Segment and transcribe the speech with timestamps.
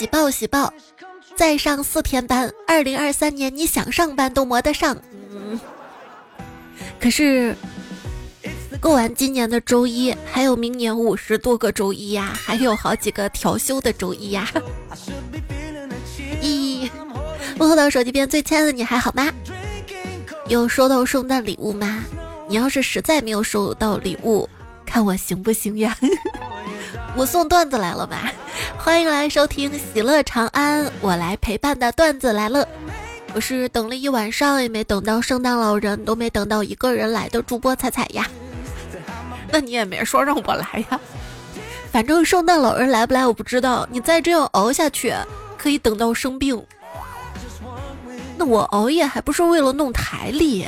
[0.00, 0.72] 喜报喜报，
[1.36, 4.96] 再上四天班，二零二三年你想上班都没得上。
[5.30, 5.60] 嗯，
[6.98, 7.54] 可是
[8.80, 14.50] 过完今年的周一，还有明年五十多个周一呀，还有好几个调休的周一呀。
[16.40, 16.88] 咦，
[17.58, 19.30] 问候到手机边最亲爱的你还好吗？
[20.48, 22.02] 有收到圣诞礼物吗？
[22.48, 24.48] 你要是实在没有收到礼物，
[24.86, 25.94] 看我行不行呀？
[27.14, 28.32] 我送段子来了吧？
[28.78, 32.66] 欢迎来收听《喜乐长安》，我来陪伴的段子来了。
[33.34, 38.26] 我是等了一晚上也没等到圣诞老人，都没等到一个人来的主播彩彩呀。
[39.50, 41.00] 那你也没说让我来呀？
[41.92, 43.86] 反正圣诞老人来不来我不知道。
[43.90, 45.14] 你再这样熬下去，
[45.56, 46.60] 可以等到生病。
[48.36, 50.66] 那我熬夜还不是为了弄台历？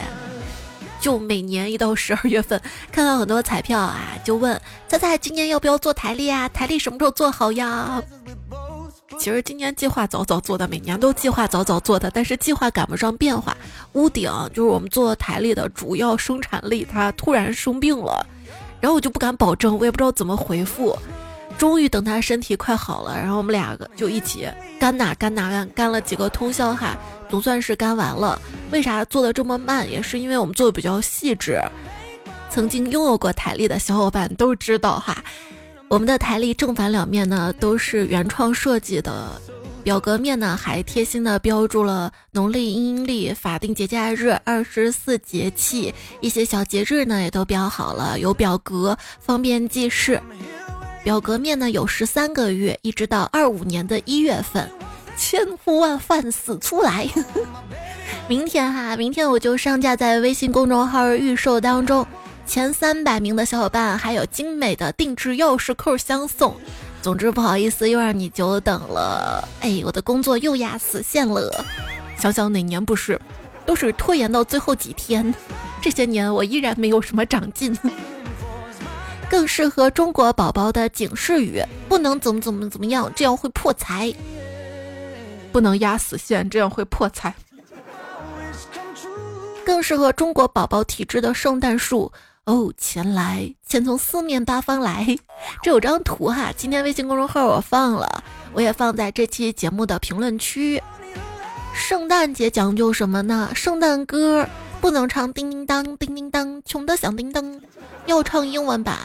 [1.02, 2.58] 就每年一到十二月份，
[2.92, 6.48] 看到很多彩票啊，就问猜猜今年要不要做台历啊？
[6.50, 8.00] 台历什么时候做好呀？
[9.18, 13.56] 其实今年计划早早做的，每年都计划早早做的，但是计划赶不上变化。
[13.94, 18.24] 屋顶就是我们做台历的主要生产力，它突然生病了，
[18.80, 20.96] 然后我就不敢保证，我也不知道怎么回复。
[21.62, 24.48] 终于等他身体快好了，然后我们两个就一起
[24.80, 26.98] 干哪干哪干，干了几个通宵哈，
[27.30, 28.36] 总算是干完了。
[28.72, 29.88] 为啥做的这么慢？
[29.88, 31.62] 也是因为我们做的比较细致。
[32.50, 35.22] 曾经拥有过台历的小伙伴都知道哈，
[35.86, 39.40] 我们的台历正反两面呢都是原创设计的，
[39.84, 50.20] 表格面呢还贴心的标注了农历、阴历、法定节假日、二十四节气，一些小节日呢也都标好了，有表格方便记事。
[51.02, 54.70] 表格面呢有十三个月，一直到二五年的一月份，
[55.16, 57.08] 千呼万唤始出来。
[58.28, 62.06] 明天哈，明天我就上架在微信公众号预售当中，
[62.46, 66.54] 前三百名的小伙伴还有精美的定制钥匙扣相送。
[67.02, 69.46] 总之不好意思，又让你久等了。
[69.60, 71.64] 哎，我的工作又压死线了。
[72.16, 73.20] 想想哪年不是，
[73.66, 75.34] 都是拖延到最后几天。
[75.80, 77.76] 这些年我依然没有什么长进。
[79.32, 84.14] 更适合中国宝宝的警示语：不能怎么怎么怎么样，这样会破财；
[85.50, 87.34] 不能压死线，这样会破财。
[89.64, 92.12] 更适合中国宝宝体质的圣诞树
[92.44, 95.16] 哦，前来，钱从四面八方来。
[95.62, 98.22] 这有张图哈，今天微信公众号我放了，
[98.52, 100.78] 我也放在这期节目的评论区。
[101.72, 103.50] 圣诞节讲究什么呢？
[103.54, 104.46] 圣诞歌
[104.78, 107.58] 不能唱叮叮当，叮叮当，穷的响叮当，
[108.04, 108.98] 要唱英文版。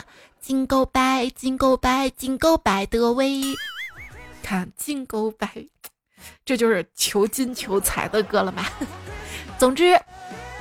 [0.48, 3.42] 金勾白，金勾白，金勾白的威。
[4.42, 5.68] 看金勾白，
[6.46, 8.66] 这就是求金求财的歌了嘛。
[9.60, 10.00] 总之，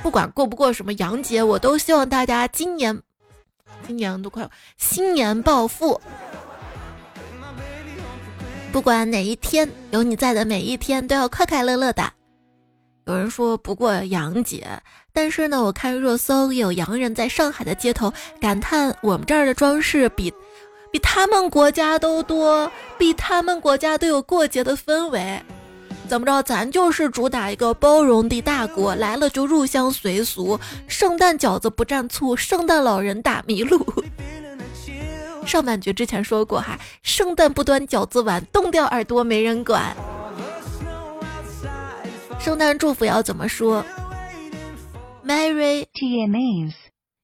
[0.03, 3.01] 不管过不过什么洋节，我都希望大家今年，
[3.87, 6.01] 今年都快新年暴富。
[8.73, 12.11] 不管哪一天，有你在的每一天都要快快乐乐的。
[13.07, 14.67] 有人说不过洋节，
[15.13, 20.33] 但是呢，我看热搜有洋人在上海的街头感叹我们这儿的装饰比
[20.91, 25.41] 比他们国家都多，比他们国家都有过节的氛围。
[26.09, 30.59] 怎么着，咱就是主打一个包容的大国，来了就入乡随俗，
[30.89, 33.85] 圣诞饺子不蘸醋，圣诞老人打麋鹿。
[35.45, 39.95] 上半句之前说过哈，圣诞不端饺子碗，冻掉耳朵没人管。
[42.39, 43.83] 圣诞祝福要怎么说
[45.25, 46.35] ？Merry T M
[46.69, 46.75] S。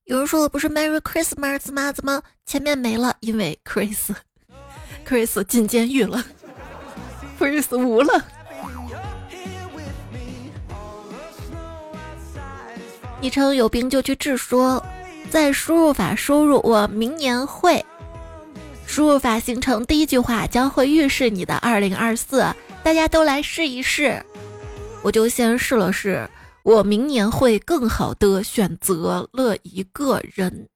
[0.05, 1.91] 有人说的不是 Merry Christmas 吗？
[1.93, 3.15] 怎么前面没了？
[3.21, 6.23] 因为 Chris，Chris 进监狱了
[7.39, 8.25] ，Chris 无了。
[13.21, 14.85] 昵称有病就去治，说
[15.29, 17.85] 在输入法输入我明年会。
[18.85, 22.45] 输入法形成第一句话将会预示你的二零二四，
[22.83, 24.21] 大家都来试一试。
[25.03, 26.27] 我就先试了试，
[26.63, 30.67] 我明年会更好的选择了一个人，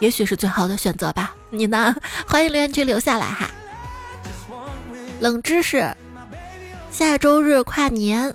[0.00, 1.34] 也许是最好的选择吧。
[1.48, 1.96] 你呢？
[2.26, 3.50] 欢迎留言区留下来哈。
[5.18, 5.96] 冷知识：
[6.90, 8.34] 下周日跨年。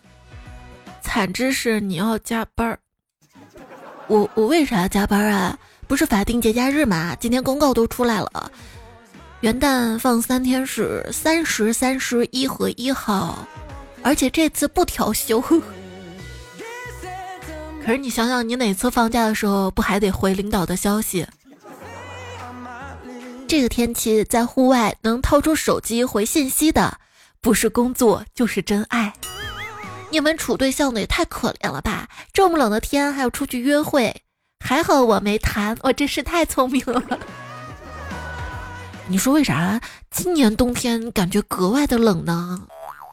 [1.02, 2.80] 惨知识：你要加班儿。
[4.08, 5.58] 我我为啥要加班啊？
[5.88, 7.16] 不是法定节假日嘛？
[7.16, 8.52] 今天公告都出来了，
[9.42, 13.48] 元旦放三天是三十、三十一和一号。
[14.08, 15.42] 而且这次不调休，
[17.84, 21.28] 可是你想想，你哪次放假的时候不还得回领导的消息？
[23.50, 26.98] 这个天气在户外能掏出手机回信息的，
[27.42, 29.12] 不是工作就是真爱。
[30.10, 32.08] 你们处对象的也太可怜了吧？
[32.32, 34.16] 这么冷的天还要出去约会，
[34.64, 37.04] 还好我没谈，我真是太聪明了。
[39.10, 42.62] 你说为啥今年冬天感觉格外的冷呢？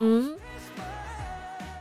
[0.00, 0.36] 嗯，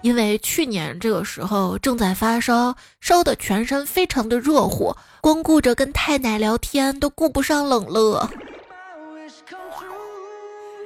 [0.04, 8.30] 因为去年这个时候正在发烧，烧的全身非常的热乎，光顾着跟太奶聊天都顾不上冷了。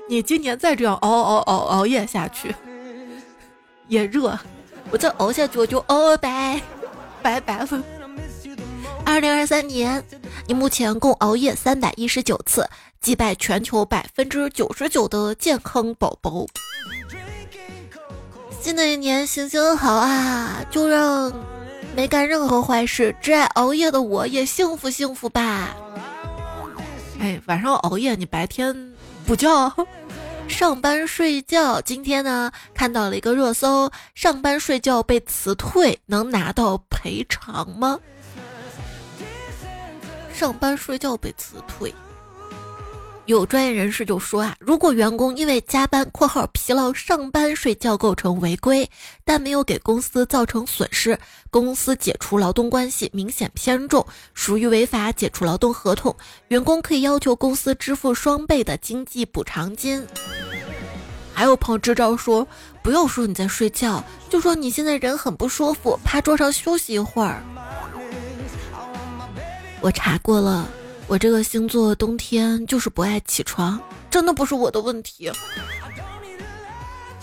[0.07, 2.55] 你今年再这样熬熬熬熬夜下去，
[3.87, 4.37] 也热，
[4.91, 6.61] 我再熬下去我就熬白，
[7.23, 7.83] 拜拜了。
[9.03, 10.01] 二零二三年，
[10.45, 12.69] 你目前共熬夜三百一十九次，
[13.01, 16.45] 击败全球百分之九十九的健康宝宝。
[18.67, 21.31] 新的一年行行好啊，就让
[21.95, 25.73] 没干任何坏事、只爱熬夜的我也幸福幸福吧。
[27.17, 28.75] 哎，晚上熬夜，你白天。
[29.25, 29.73] 补觉，
[30.49, 31.79] 上班睡觉。
[31.79, 37.97] 今天呢，看到了一个热搜：上班睡觉被辞退，能拿到赔偿吗？
[40.33, 41.95] 上班睡觉被辞退。
[43.27, 48.89] 有专业人士就说啊，如果员工因为加班（括号疲劳）上班睡觉构成违规，
[49.25, 51.19] 但没有给公司造成损失，
[51.49, 56.15] 公司解除劳动关系明显偏重，属于违法解除劳动合同，
[56.47, 60.07] 员工可以要求公司支付双倍的经济补偿金。
[61.33, 62.47] 还有朋友支招说，
[62.81, 67.43] 不要说你在睡觉，就说你现在人很不舒服，趴桌上休息一会儿。
[69.81, 70.65] 我查过了。
[71.07, 75.31] 我这个星座冬天就是不爱起床，真的不是我的问题。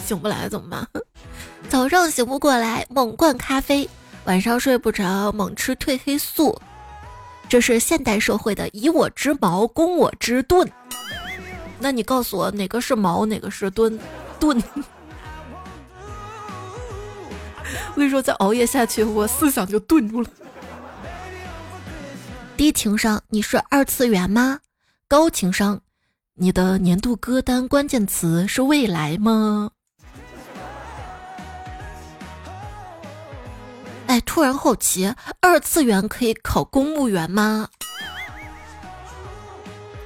[0.03, 0.89] 醒不来怎么办？
[1.69, 3.87] 早上醒不过来，猛灌咖啡；
[4.25, 6.59] 晚上睡不着，猛吃褪黑素。
[7.47, 10.67] 这是现代社会的以我之矛攻我之盾。
[11.79, 13.99] 那你告诉我哪个是矛，哪个是盾？
[14.41, 14.63] 盾。
[17.93, 20.31] 我跟你说，再熬夜下去，我思想就顿住了。
[22.57, 24.61] 低情商，你是二次元吗？
[25.09, 25.81] 高情商，
[26.35, 29.73] 你的年度歌单关键词是未来吗？
[34.07, 37.69] 哎，突然好奇，二次元可以考公务员吗？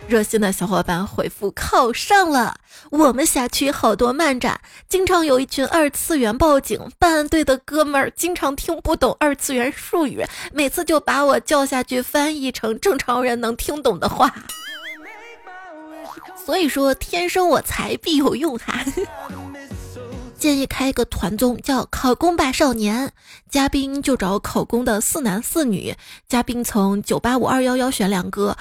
[0.09, 2.57] 热心的小伙伴回复考上了，
[2.91, 4.59] 我们辖区好多漫展，
[4.89, 14.35] 经常有一群二次元报警，办案队的哥们儿经常听不懂二次元术语，每次就把我叫下去翻译成正常人能听懂的话。
[16.43, 18.83] 所以说，天生我材必有用哈。
[20.39, 23.09] 建议开一个团综，叫《考公吧少年》，
[23.51, 25.95] 嘉宾就找考公的四男四女，
[26.27, 28.57] 嘉宾从九八五二幺幺选两个，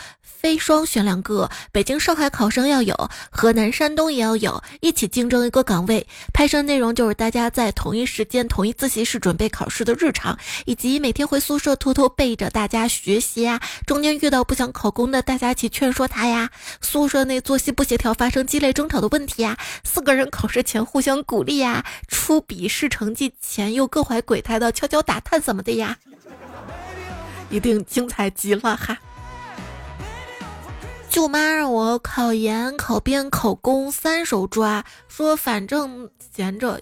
[0.47, 2.95] 非双选两个，北京上海考生要有，
[3.29, 6.07] 河南山东也要有，一起竞争一个岗位。
[6.33, 13.59] 拍摄内容就是大家在同一时间、同一自习室准备考试的日常，以及每天回宿舍偷偷背着大家学习呀。
[13.85, 16.49] 中间遇到不想考公的，大家一起劝说他呀。
[16.79, 19.57] 宿舍内作息不协调，发生激烈争吵的问题呀。
[19.83, 21.83] 四个人考试前互相鼓励呀。
[22.07, 25.97] 出笔试成绩前又各怀鬼胎的悄悄打探怎么的呀？
[27.49, 28.97] 一定精彩极了哈！
[31.17, 36.79] 舅妈让我考研、考编、考公三手抓，说反正闲着。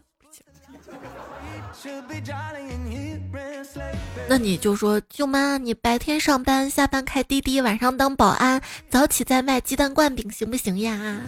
[4.28, 11.22] 那你就说，舅妈，你白天上班，下班开滴滴，晚上当保安，早起再卖鸡蛋灌饼，行不行呀？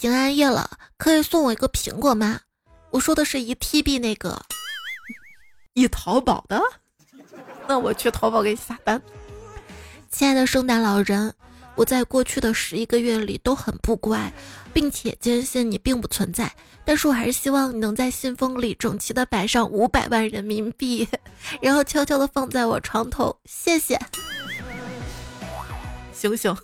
[0.00, 2.40] 平安夜了，可以送我一个苹果吗？
[2.90, 4.42] 我说的是一 TB 那个，
[5.74, 6.60] 一淘宝的。
[7.68, 9.00] 那我去淘宝给你下单。
[10.10, 11.34] 亲爱的圣诞老人，
[11.74, 14.32] 我在过去的十一个月里都很不乖，
[14.72, 16.50] 并且坚信你并不存在。
[16.86, 21.06] 但是我还是希望你能在信封里整齐的摆上五百万人民币，
[21.60, 23.38] 然后悄悄的放在我床头。
[23.44, 24.00] 谢谢。
[26.10, 26.56] 醒醒！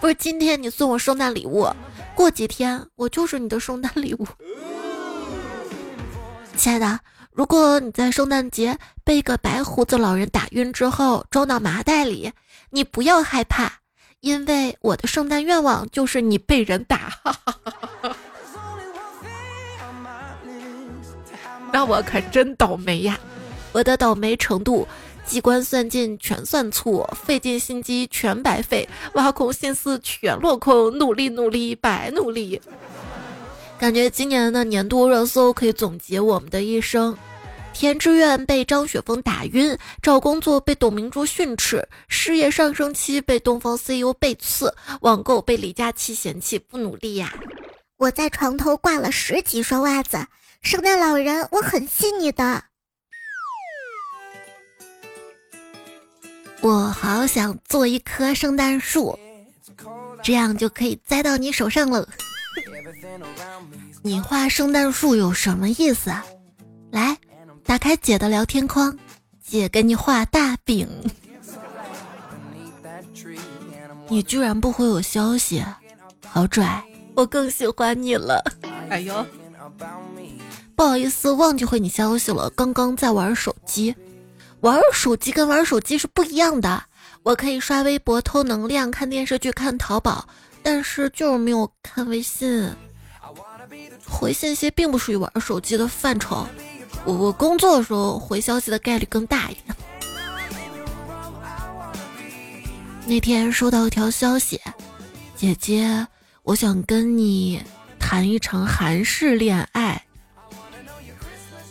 [0.00, 1.68] 不是今天你送我圣诞礼物。
[2.16, 4.26] 过几天我就是你的圣诞礼物，
[6.56, 7.00] 亲爱的。
[7.40, 12.30] 如果你在圣诞节被一个白胡子老人打晕之后装到麻袋里，
[12.68, 13.72] 你不要害怕，
[14.20, 17.10] 因为我的圣诞愿望就是你被人打。
[21.72, 23.18] 那我可真倒霉呀！
[23.72, 24.86] 我的倒霉程度。
[25.24, 32.60] 机关算尽全算错，费尽心机全白费，挖空心思全落空，努力努力白努力。
[33.78, 37.16] 感觉今年的年度热搜可以总结我们的一生：
[37.80, 47.32] 填志愿被张雪峰打晕，找工作被董明珠训斥，事业上升期被东方 CEO 背刺，网购被李佳琦嫌弃不努力呀。
[47.96, 50.18] 我在床头挂了十几双袜子，
[50.60, 52.62] 圣诞老人，我很信你的。
[56.60, 59.18] 我好想做一棵圣诞树，
[60.22, 62.06] 这样就可以栽到你手上了。
[64.02, 66.26] 你画圣诞树有什么意思啊？
[66.90, 67.16] 来，
[67.64, 68.98] 打开姐的聊天框，
[69.44, 70.88] 姐给你画大饼。
[74.08, 75.64] 你居然不回我消息，
[76.26, 76.82] 好拽！
[77.14, 78.42] 我更喜欢你了。
[78.88, 79.24] 哎呦，
[80.74, 82.50] 不好意思，忘记回你消息了。
[82.50, 83.94] 刚刚在玩手机，
[84.60, 86.82] 玩手机跟玩手机是不一样的。
[87.22, 90.26] 我可以刷微博偷能量、看电视剧、看淘宝，
[90.62, 92.68] 但是就是没有看微信。
[94.08, 96.46] 回信息并不属于玩手机的范畴。
[97.04, 99.76] 我我工作的时候回消息的概率更大一点。
[103.06, 104.60] 那天收到一条消息，
[105.34, 106.06] 姐姐，
[106.42, 107.60] 我想跟你
[107.98, 110.00] 谈一场韩式恋爱。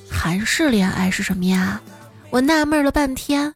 [0.09, 1.81] 韩式恋爱是什么呀？
[2.29, 3.53] 我纳闷了半天。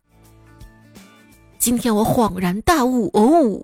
[1.60, 3.62] 今天我恍然大悟，哦，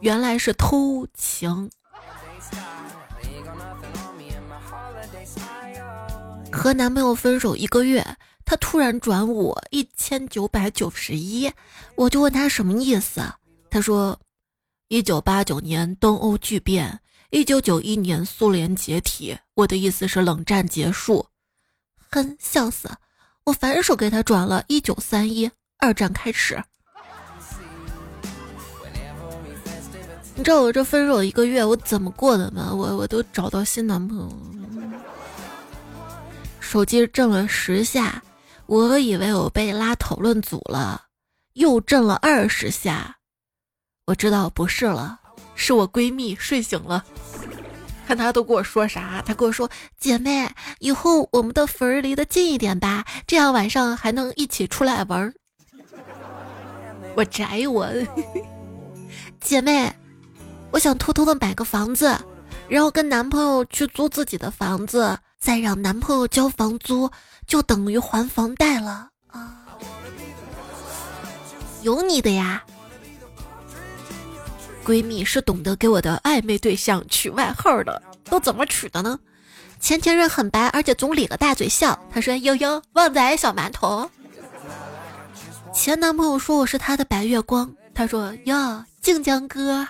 [0.00, 1.70] 原来是偷情。
[6.50, 8.04] 和男朋友分手一个月，
[8.44, 11.50] 他突然转我一千九百九十一，
[11.94, 13.20] 我就问他什么意思。
[13.70, 14.18] 他说
[14.88, 17.00] ：“一九八九年东欧剧变，
[17.30, 19.38] 一九九一年苏联解体。
[19.54, 21.26] 我的意思是冷战结束。”
[22.10, 22.88] 哼，笑死！
[23.44, 26.62] 我反手给他转了一九三一，二战开始。
[30.34, 32.72] 你知道我这分手一个月我怎么过的吗？
[32.72, 34.67] 我我都找到新男朋友了，
[36.70, 38.22] 手机震了十下，
[38.66, 41.04] 我以为我被拉讨论组了，
[41.54, 43.16] 又震了二十下。
[44.04, 45.18] 我知道不是了，
[45.54, 47.02] 是我闺蜜睡醒了，
[48.06, 49.22] 看她都跟我说啥？
[49.24, 49.66] 她跟我说
[49.98, 50.46] ：“姐妹，
[50.80, 55.32] 以后我们的坟儿离得近一点吧，这样晚上还能一起出来玩。”
[57.16, 57.88] 我宅我，
[59.40, 59.90] 姐妹，
[60.70, 62.14] 我想偷偷的买个房子，
[62.68, 67.10] 然后跟男朋友去租自己的房子，再让男朋友交房租，
[67.46, 69.64] 就等于还房贷了啊！
[71.82, 72.62] 有你的呀！
[74.84, 79.18] 闺蜜是懂得给我的暧昧对象取外号的，都怎么取的呢？
[79.80, 81.98] 前前任很白，而且总咧个大嘴笑。
[82.12, 84.10] 他说：“悠悠，旺仔小馒头。”
[85.72, 87.72] 前男朋友说我是他的白月光。
[87.94, 89.86] 他说：“哟，靖江哥。”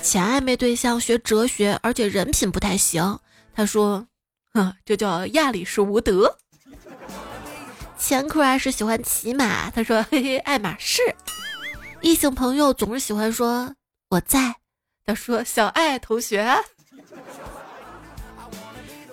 [0.00, 3.18] 前暧昧对象学哲学，而且人品不太行。
[3.54, 4.06] 他说
[4.54, 6.38] ：“哼，这叫亚里士无德。”
[7.96, 9.70] 前 crush 喜欢骑马。
[9.70, 11.00] 他说：“嘿嘿，爱马仕。”
[12.02, 13.74] 异性朋友总是喜欢说
[14.10, 14.56] 我在，
[15.06, 16.52] 他说小爱同学，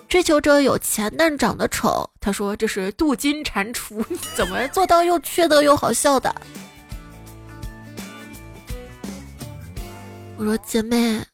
[0.08, 4.04] 追求者有钱但长得丑，他说这是镀金蟾蜍，
[4.34, 6.34] 怎么做到又缺德又好笑的？
[10.36, 11.24] 我说姐妹，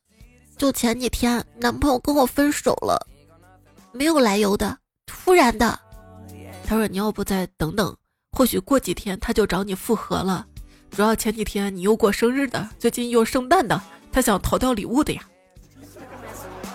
[0.59, 3.07] 就前几天男朋友跟我分手了，
[3.97, 5.79] 没有来由的，突然的。
[6.67, 7.97] 他说你要不再等等，
[8.33, 10.47] 或许过几天他就找你复合了。
[10.91, 13.81] 主要前几天你又过生日的，最近又圣诞的，
[14.13, 15.23] 他想逃掉礼物的呀。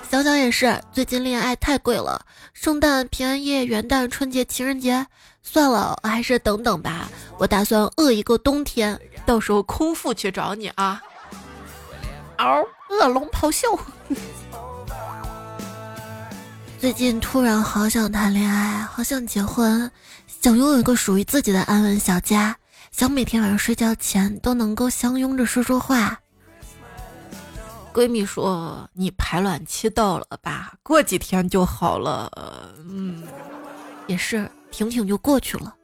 [0.10, 5.06] 想想也是，最近恋爱太贵了，圣诞、平安夜、元旦、春节、情人节，
[5.42, 7.10] 算了，还是等等吧。
[7.38, 11.02] 我打算饿一个冬天，到时候空腹去找你啊！
[12.38, 13.68] 嗷，恶龙咆哮。
[16.82, 19.92] 最近突然好想谈恋爱，好想结婚，
[20.26, 22.58] 想拥有一个属于自己的安稳小家。
[22.90, 26.20] 想每天晚上睡觉前都能够相拥着说说话。
[27.94, 30.74] 闺蜜说：“你排卵期到了吧？
[30.82, 32.32] 过几天就好了。”
[32.90, 33.22] 嗯，
[34.08, 35.76] 也是，挺挺就过去了。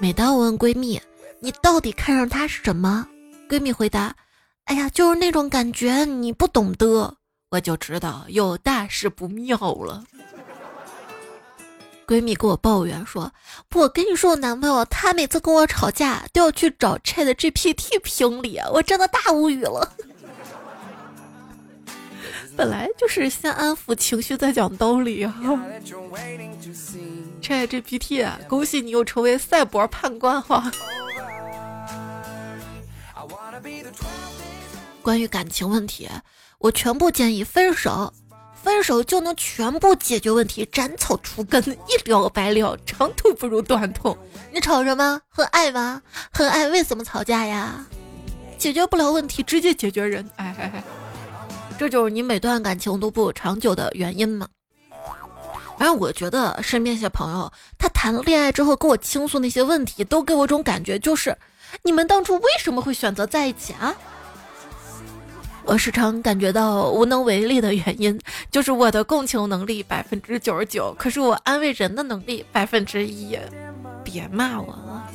[0.00, 1.00] 每当我问闺蜜
[1.38, 3.06] ：“你到底看上他是什么？”
[3.48, 4.12] 闺蜜回答
[4.66, 7.18] ：“哎呀，就是那种感觉，你不懂得。”
[7.52, 10.02] 我就知道有大事不妙了。
[12.06, 13.30] 闺蜜跟我抱怨说
[13.74, 19.86] ：“我跟你说，我男朋友他每次跟我吵架都要去找 Chat GPT 评理，我真的大无语了。
[22.56, 25.34] 本来就是先安抚情绪再讲道理啊。
[27.42, 30.72] Chat GPT，恭喜你又成为赛博判官哈。
[35.02, 36.08] 关于感情问题，
[36.62, 38.10] 我全部建议分手。”
[38.62, 44.16] 分手就能全部解决问题，斩草除根，一了百了，长痛不如短痛。
[44.52, 45.20] 你吵什么？
[45.28, 46.00] 很爱吗？
[46.32, 47.84] 很爱，为什么吵架呀？
[48.56, 50.30] 解决不了问题，直接解决人。
[50.36, 50.84] 哎，
[51.76, 54.46] 这就是你每段感情都不长久的原因吗？
[55.76, 61.36] 反正我觉得身边一些朋友，他谈了恋爱之后跟我倾诉那些问题，都给我一种感觉，就是
[61.82, 63.92] 你们当初为什么会选择在一起啊？
[65.64, 73.38] 我时常感觉到无能为力的原因， 就是我的共情能力百分之九十九，可是我安慰人的能力百分之一。
[74.04, 75.08] 别骂我了。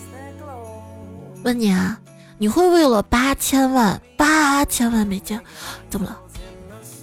[1.43, 1.99] 问你啊，
[2.37, 5.39] 你会为了八千万八千万美金，
[5.89, 6.17] 怎么了？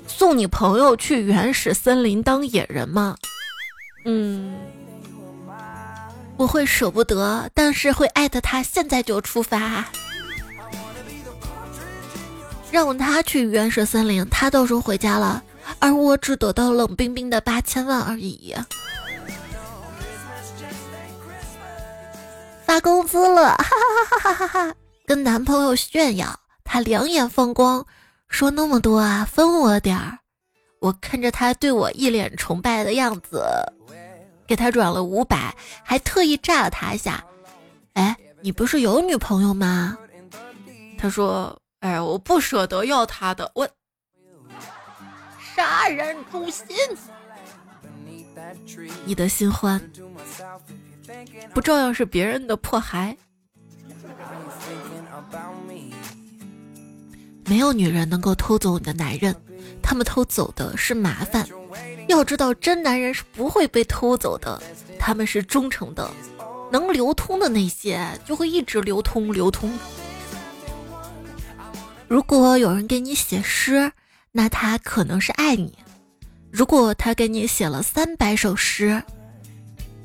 [0.07, 3.17] 送你朋友去原始森林当野人吗？
[4.07, 4.57] 嗯，
[6.37, 9.85] 我会舍不得，但是会艾特他现在就出发。
[12.75, 15.41] 让他去原始森林，他到时候回家了，
[15.79, 18.53] 而我只得到冷冰冰的八千万而已。
[22.67, 24.75] 发工资了，哈哈哈哈哈哈！
[25.07, 27.87] 跟男朋友炫耀，他两眼放光，
[28.27, 30.19] 说那么多啊，分我点儿。
[30.81, 33.45] 我看着他对我一脸崇拜的样子，
[34.49, 35.55] 给他转了五百，
[35.85, 37.25] 还特意炸了他一下。
[37.93, 39.97] 哎，你不是有女朋友吗？
[40.99, 41.57] 他说。
[41.85, 43.69] 哎，我不舍得要他的，我
[45.55, 46.67] 杀人诛心，
[49.05, 49.79] 你的新欢
[51.53, 53.15] 不照样是别人的破孩？
[57.45, 59.37] 没有女人能够偷走你的男人，
[59.83, 61.47] 他们偷走的是麻烦。
[62.09, 64.59] 要知道，真男人是不会被偷走的，
[64.99, 66.11] 他们是忠诚的，
[66.73, 69.71] 能流通的那些就会一直流通流通。
[72.15, 73.91] 如果有人给你写诗，
[74.31, 75.73] 那他可能是爱你；
[76.49, 79.03] 如果他给你写了三百首诗，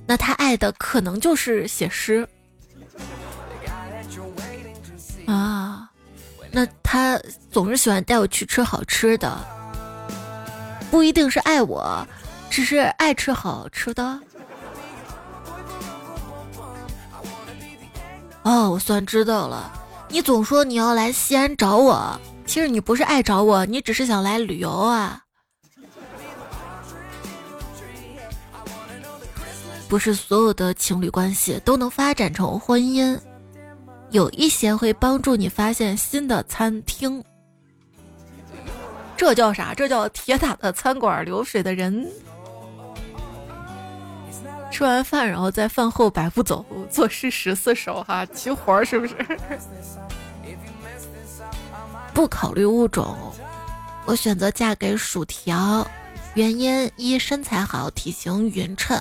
[0.07, 2.27] 那他爱的可能就是写诗。
[5.27, 5.87] 啊，
[6.49, 9.37] 那他总是喜欢带我去吃好吃的，
[10.89, 12.03] 不一定是爱我，
[12.49, 14.19] 只是爱吃好吃的。
[18.41, 19.71] 哦，我算知道了。
[20.11, 25.21] 你总说你要来西安找我，其实你不是爱找我，你只是想来旅游啊。
[29.87, 33.17] 不是所有的情侣关系都能发展成婚姻，
[34.09, 37.23] 有一些会帮助你发现新的餐厅。
[39.15, 39.73] 这叫啥？
[39.73, 42.07] 这叫铁打的餐馆流水的人。
[44.79, 49.13] 吃完饭，然后在饭后百步走，作诗十四首，哈，齐活儿是不是？
[52.15, 53.13] 不考虑物种，
[54.05, 55.85] 我选择嫁给薯条。
[56.33, 58.97] 原因一：身材好，体型匀称；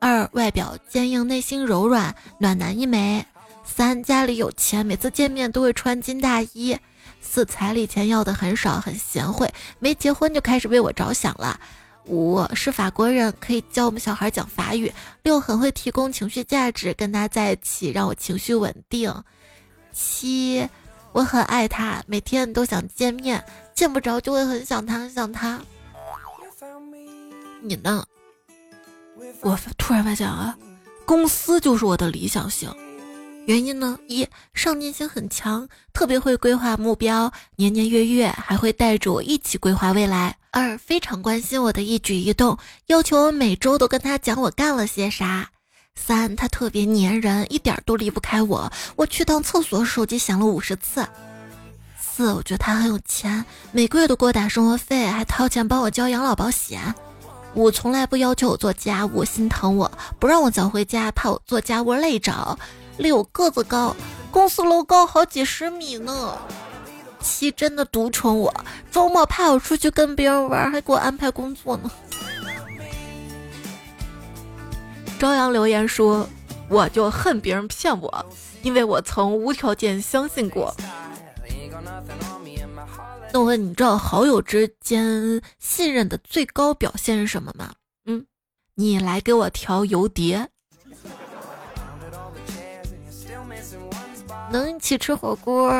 [0.00, 3.24] 二：外表坚硬，内心柔软，暖男一枚；
[3.64, 6.76] 三：家里有钱，每次见面都会穿金大衣；
[7.22, 11.58] 四：彩礼钱要的很少，很贤惠，没结婚就开始为我着想了。
[12.06, 14.92] 五是法国人，可以教我们小孩讲法语。
[15.22, 19.14] 六很会提供情绪价值，跟他在一起让我情绪稳定。
[19.92, 20.66] 七
[21.12, 25.60] 我很爱他，每天都想见面，见不着就会很想他，很想他。
[27.60, 28.04] 你呢？
[29.42, 30.56] 我突然发现啊，
[31.04, 32.74] 公司就是我的理想型。
[33.46, 33.98] 原因呢？
[34.08, 40.36] 一上进心很强，特别会规划目标，年年月月还会带着我一起规划未来。
[40.54, 45.48] 二非常关心我的一举一动，要求我每周都跟他讲我干了些啥。
[45.94, 48.70] 三他特别粘人，一点都离不开我。
[48.94, 51.08] 我去趟厕所，手机响了五十次。
[51.98, 56.94] 四我觉得他很有钱，每个月都给我打生活费，还掏钱帮我交养老保险。
[57.54, 62.58] 五从来不要求我做家务，心疼我不让我早回家，怕我做家务累着。
[62.98, 63.96] 六个子高，
[64.30, 66.36] 公司楼高好几十米呢。
[67.22, 68.52] 七真的独宠我，
[68.90, 71.90] 周末派我出去跟别人玩，还给我安排工作呢。
[75.18, 76.28] 朝阳留言说
[76.68, 78.26] ：“我就恨别人骗我，
[78.62, 80.74] 因为我曾无条件相信过。”
[83.32, 87.72] 那我问你，知道好友之间信任的最高表现是什么吗？
[88.04, 88.26] 嗯，
[88.74, 90.48] 你来给我调油碟。
[94.50, 95.72] 能一起吃火锅，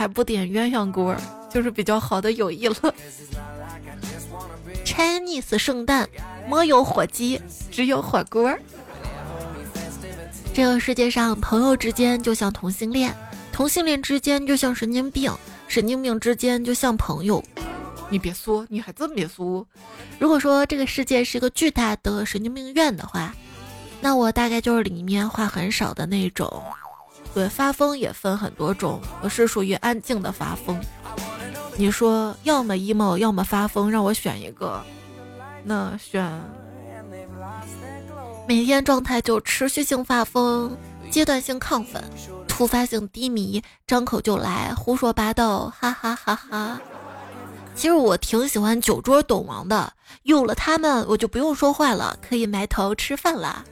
[0.00, 1.14] 还不点鸳鸯锅，
[1.50, 2.94] 就是比较好的友谊了。
[4.82, 6.08] Chinese 圣诞
[6.48, 7.38] 没有火鸡，
[7.70, 8.50] 只有火锅。
[10.54, 13.14] 这个世界上，朋友之间就像同性恋，
[13.52, 15.30] 同性恋之间就像神经病，
[15.68, 17.44] 神经病之间就像朋友。
[18.08, 19.66] 你别说，你还真别说。
[20.18, 23.34] 如果说这个世界是一个巨大的神经病院的话，
[24.00, 26.50] 那我大概就是里面话很少的那种。
[27.32, 30.78] 对，发疯也分很多种，我是属于安静的发疯。
[31.76, 34.82] 你说要么 emo，要么发疯，让我选一个，
[35.62, 36.28] 那选
[38.48, 40.76] 每天状态就持续性发疯，
[41.10, 42.02] 阶段性亢奋，
[42.48, 46.80] 突发性低迷，张口就来，胡说八道，哈哈哈哈。
[47.76, 49.92] 其实我挺喜欢酒桌懂王的，
[50.24, 53.64] 有了他们，我就不用说话了，可以埋头吃饭了。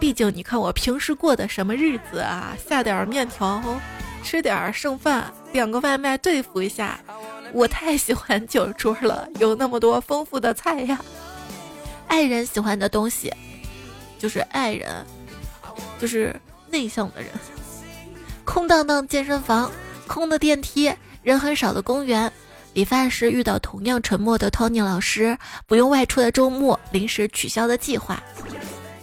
[0.00, 3.62] 毕竟你看我平时过的什么日子啊，下点面条，
[4.24, 6.98] 吃点剩饭，点个外卖对付一下。
[7.52, 10.98] 我太喜欢酒桌了，有那么多丰富的菜呀。
[12.08, 13.30] 爱人喜欢的东西，
[14.18, 15.04] 就是爱人，
[16.00, 16.34] 就是
[16.70, 17.30] 内向的人。
[18.44, 19.70] 空荡荡健身房，
[20.06, 22.32] 空的电梯，人很少的公园，
[22.72, 25.36] 理发时遇到同样沉默的 Tony 老师，
[25.66, 28.22] 不用外出的周末，临时取消的计划。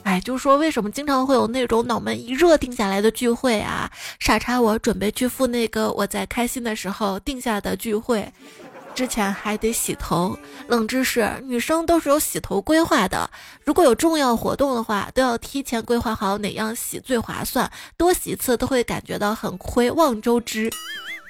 [0.08, 3.91] 哎，就是说为什么经常会有那种脑门一热定下来的聚会啊？
[4.20, 8.32] 傻叉，我准备去赴那个我在开心的时候定下的聚会，
[8.96, 10.39] 之前还得洗头。
[10.70, 13.30] 冷知识：女生都是有洗头规划的，
[13.65, 20.72] 如果有重要活动的话，都要提前规划好哪样洗最划算，多洗一次都会感觉到很亏，望周知。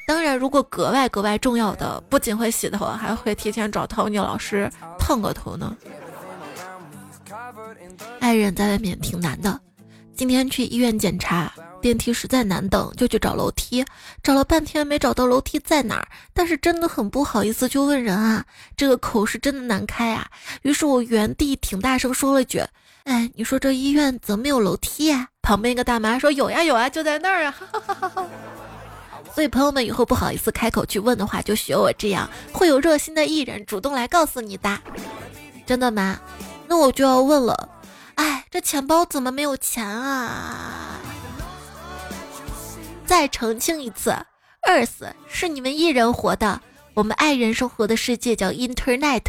[0.07, 5.75] 当然，如果格外格外重要的，不仅会洗头，还会提前找 Tony 老师烫个头呢。
[8.19, 9.59] 爱人在外面挺难的，
[10.15, 13.85] 今天去医院检查，电梯实在难等，就去找楼梯，
[14.23, 20.27] 找了半天没找到楼梯在哪儿，但是真的很不好意思，就问人啊，这个口是真的难开啊。
[20.63, 22.61] 于是我原地挺大声说了句
[23.05, 27.55] ：“哎，你说这医院怎么没有楼梯啊？”旁边一个大妈说：“有呀有呀，就在那儿啊。
[29.33, 34.77] ”所以朋友们以后不好意思开口去问的话，就学我这样，会有热心的艺人主动来告诉你的。
[35.65, 36.19] 真的吗？
[36.67, 37.69] 那我就要问了。
[38.17, 40.99] 哎，这钱包怎么没有钱啊？
[43.05, 44.13] 再澄清一次
[44.67, 46.61] ，Earth 是你们一人活的，
[46.93, 49.23] 我们爱人生活的世界叫 Internet，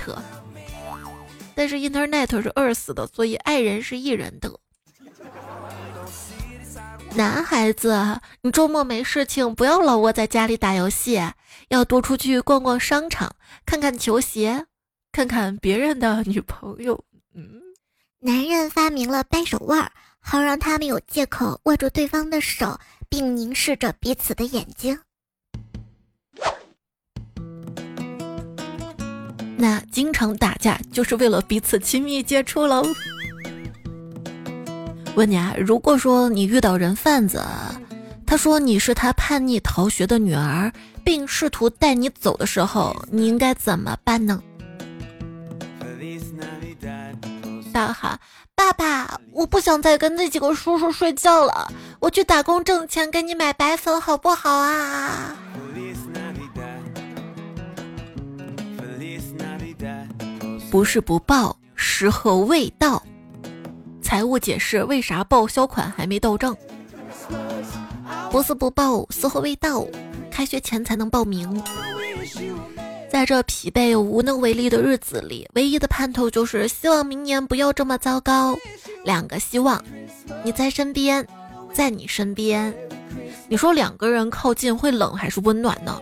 [1.54, 4.58] 但是 Internet 是 Earth 的，所以爱人是一人的。
[7.14, 11.22] 男孩子，你周末没事情，不要老窝在家里打游戏，
[11.68, 13.34] 要多出去逛逛商场，
[13.66, 14.66] 看看球鞋，
[15.12, 17.04] 看看别人的女朋友。
[17.34, 17.67] 嗯。
[18.28, 24.98] 男人发明了掰手腕，好让他们有借口握住对方的手，并凝视着彼此的眼睛。
[29.56, 32.86] 那经常打架就是为了彼此亲密接触喽。
[35.16, 37.42] 问你啊，如果说你遇到人贩子，
[38.26, 40.70] 他说你是他叛逆逃学的女儿，
[41.02, 44.42] 并试图带你走的时候，你应该怎么办呢？
[47.78, 48.18] 大喊
[48.56, 55.36] ：“爸爸，我不想再跟那几个叔叔睡觉了，我去打工挣钱给你买白粉，好不好啊？”
[60.72, 63.00] 不是不报，时候未到。
[64.02, 66.56] 财务解释为啥报销款还没到账？
[68.28, 69.86] 不是不报，时候未到，
[70.32, 71.62] 开学前才能报名。
[73.10, 78.56] 在这疲惫又无能为力的日子里，唯一的盼头就是希望明年不要这么糟糕。
[79.04, 79.82] 两个希望，
[80.44, 81.26] 你在身边，
[81.72, 82.74] 在你身边。
[83.48, 85.98] 你说两个人靠近会冷还是温暖呢？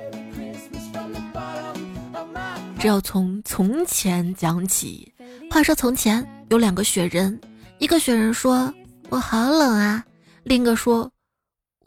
[2.78, 5.12] 这要从从前讲起。
[5.48, 7.40] 话说从前有两个雪人，
[7.78, 8.72] 一个雪人说
[9.08, 10.04] ：“我好冷啊。”
[10.42, 11.10] 另一个说：“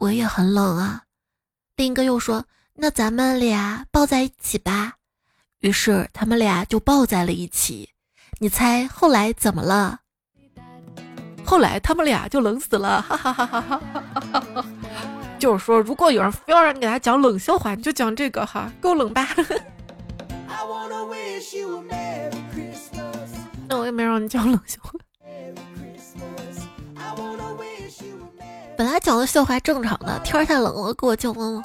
[0.00, 1.02] 我也很冷啊。”
[1.76, 2.42] 另一个又说
[2.74, 4.94] ：“那咱们俩抱在一起吧。”
[5.60, 7.90] 于是他们俩就抱在了一起，
[8.38, 10.00] 你猜后来怎么了？
[11.44, 14.64] 后来他们俩就冷死了，哈哈哈哈哈哈！
[15.38, 19.28] 就是说，如果有人非要让你给他讲冷笑话，你就讲这个哈，够冷吧？
[23.68, 24.92] 那我也没让你讲冷笑话。
[28.76, 31.62] 本来讲的笑话正常的，天太冷了，给我降温了。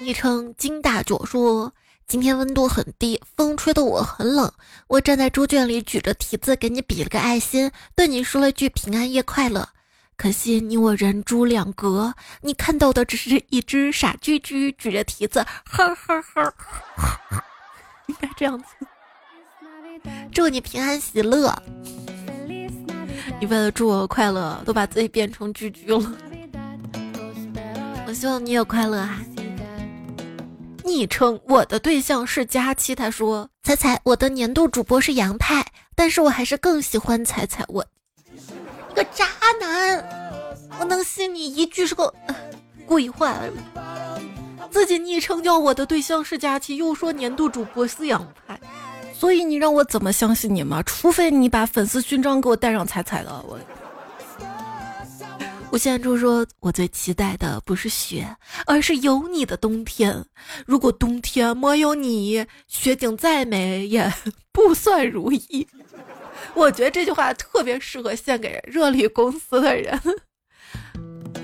[0.00, 1.74] 昵称金大脚说
[2.08, 4.50] ：“今天温度很低，风吹得我很冷。
[4.86, 9.68] 我站在猪圈里，举着蹄子给你比了个爱心，对你说了句平安夜快乐。
[10.16, 16.54] 可惜你我人猪两隔，你看到的只是一只傻居居举着蹄子，哈哈哈，
[18.06, 18.64] 应该这样子。
[20.32, 21.54] 祝你平安喜乐。
[23.38, 26.16] 你为了祝我快乐，都把自己变成居居了。
[28.06, 29.20] 我希望你也快乐啊。”
[30.90, 37.64] 昵称我的对象是佳期，他说：“彩彩，我的年度主播是杨派，但是我还是更喜欢彩彩。
[37.68, 37.86] 我
[38.94, 39.26] 个渣
[39.60, 40.04] 男，
[40.80, 42.12] 我能信你一句是个
[42.86, 43.36] 鬼话？
[44.70, 48.60] 自己昵称叫我的对象是佳期，又说年度主播是杨派，
[49.14, 50.82] 所以你让我怎么相信你嘛？
[50.82, 53.58] 除非你把粉丝勋章给我带上彩彩的，我。
[55.72, 60.24] 我现在就说，我最期待的不是雪，而是有你的冬天。
[60.66, 64.12] 如果冬天没有你，雪景再美也
[64.50, 65.68] 不算如意。
[66.54, 70.00] 我觉得这句话特别适合献给热力公司的人。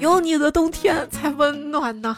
[0.01, 2.17] 有你的冬天才温暖呢。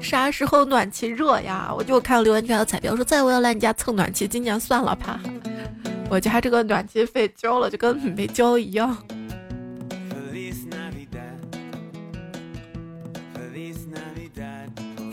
[0.00, 1.72] 啥时候暖气热呀？
[1.76, 5.20] 我就看留言区的彩票说，再我要来你家蹭暖气，今年算了吧。
[6.08, 8.96] 我家这个暖气费交了就跟没交一样。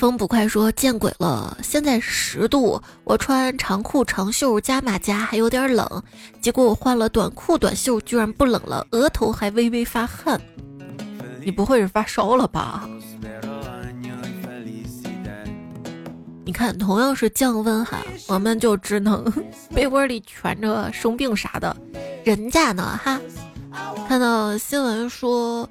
[0.03, 1.57] 风不快说见鬼了！
[1.63, 6.03] 现在十度，我穿长裤长袖加马甲还有点冷，
[6.41, 10.41] 结果我换了短裤短袖，居然不冷了，额头还微微发汗。
[11.41, 12.85] 你不会是发烧了吧？
[16.43, 19.23] 你看，同样是降温哈，我们就只能
[19.73, 21.73] 被窝里蜷着生病啥的，
[22.25, 23.21] 人家呢哈，
[24.09, 25.69] 看到新闻说。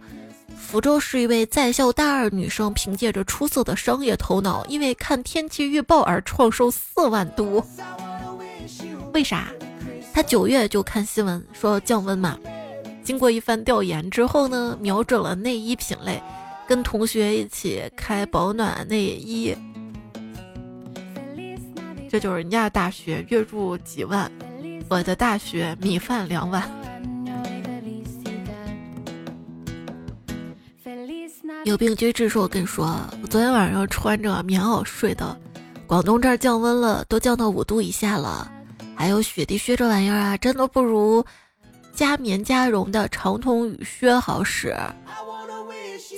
[0.73, 7.63] 福州市一位在校大二女生凭借着出色的商业头脑，因为看天气预报而创收四万多。
[9.13, 9.49] 为啥？
[10.15, 12.39] 她九月就看新闻说降温嘛。
[13.05, 16.19] 经过一番调研之后呢，瞄准了内衣品类，
[16.67, 19.55] 跟同学一起开保暖内衣。
[22.09, 24.33] 这就是人家大学月入几万，
[24.89, 26.67] 我的大学米饭两碗。
[31.65, 35.37] 有病居治说：“我跟你说，我昨天晚上穿着棉袄睡的。
[35.87, 38.51] 广东这儿降温了，都降到五度以下了。
[38.97, 41.25] 还有雪地靴这玩意儿啊，真的不如
[41.95, 44.77] 加棉加绒的长筒雨靴好使，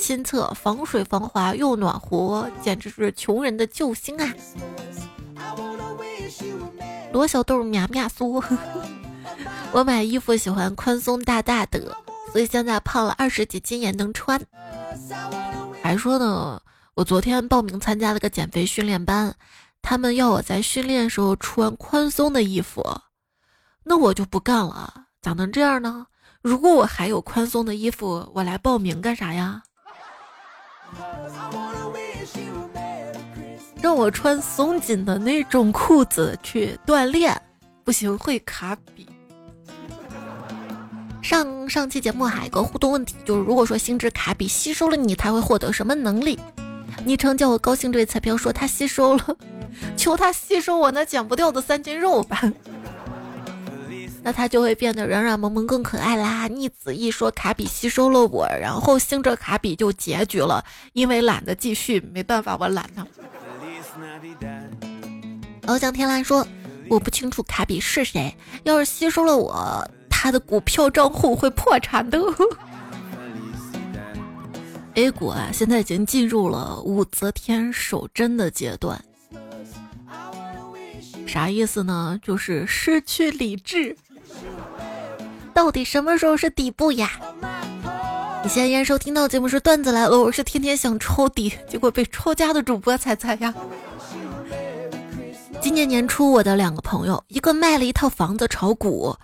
[0.01, 4.33] 亲测防水防滑又暖和，简直是穷人的救星啊！”
[7.13, 8.43] 罗小豆喵喵酥，
[9.73, 11.95] 我买衣服喜欢宽松大大的，
[12.33, 14.41] 所以现在胖了二十几斤也能穿。
[15.83, 16.61] 还说呢，
[16.95, 19.35] 我昨天报名参加了个减肥训练班，
[19.83, 22.83] 他们要我在训练时候穿宽松的衣服，
[23.85, 26.07] 那我就不干了，咋能这样呢？
[26.41, 29.63] 如果我还有宽松的衣服，我来报名干啥呀？
[33.81, 37.41] 让我穿松紧的那种裤子去锻炼，
[37.85, 39.07] 不行会卡比。
[41.25, 46.39] 上上期节目还有个互动问题，就是如果说星之卡比吸收了你，他会获得什么能力？
[47.07, 49.37] 昵称叫我高兴这位彩票说他吸收了，
[49.97, 52.43] 求他吸收我那减不掉的三斤肉吧。
[54.23, 56.47] 那他就会变得软软萌萌更可爱啦。
[56.47, 63.07] 逆子一说卡比吸收了我，然后星之卡比就结局了，因为懒得继续，没办法，我懒他。
[65.67, 66.47] 翱翔天蓝说
[66.91, 69.89] 我不清楚卡比是谁，要是吸收了我。
[70.25, 72.19] 他的股票账户会破产的。
[74.97, 79.05] A 股啊，现在已经进入了武则天守贞的阶段。
[81.27, 82.19] 啥意思呢？
[82.23, 83.95] 就是失去理智。
[85.53, 87.21] 到底什么时候是底部呀？
[88.43, 93.53] 你现在收听到节目是段子来了，我是天天想抄底，结果被抄家的主播踩踩呀。
[95.61, 99.15] 今年年初，我的两个朋友，一个卖了一套房子炒股。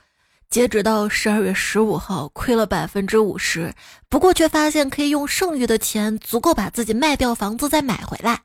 [0.50, 3.72] 截止到十二月十五号，亏了百分之五十，
[4.08, 8.40] 不过却发现可以用剩余的钱足够把自己卖掉房子再买回来。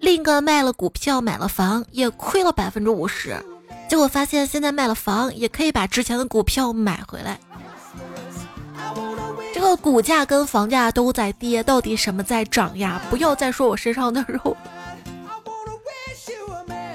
[0.00, 3.42] 另一个卖了股票买了房，也亏了百分之五十，
[3.88, 7.40] 结果发现现在卖了房也可以把之前的股票买回来。
[9.54, 13.00] 这个股价跟房价都在跌，到底什么在涨呀？
[13.08, 14.54] 不要再说我身上的肉。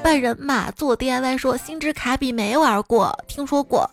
[0.04, 3.90] 半人马做 DIY 说：“星之卡比没玩过，听说过。”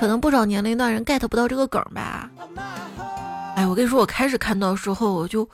[0.00, 2.30] 可能不少年龄段人 get 不到这个梗吧？
[3.54, 5.46] 哎，我跟你说，我开始看到的时候，我就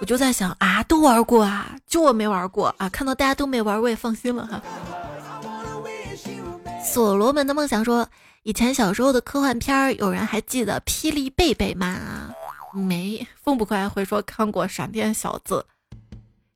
[0.00, 2.88] 我就在想啊，都玩过啊，就我没玩过啊。
[2.88, 4.62] 看到大家都没玩，我也放心了哈。
[6.82, 8.08] 所罗门的梦想说，
[8.44, 12.30] 以前小时候的科幻片儿，有人还记得霹雳贝贝吗？
[12.72, 13.26] 没。
[13.44, 15.62] 风不快会说看过闪电小子。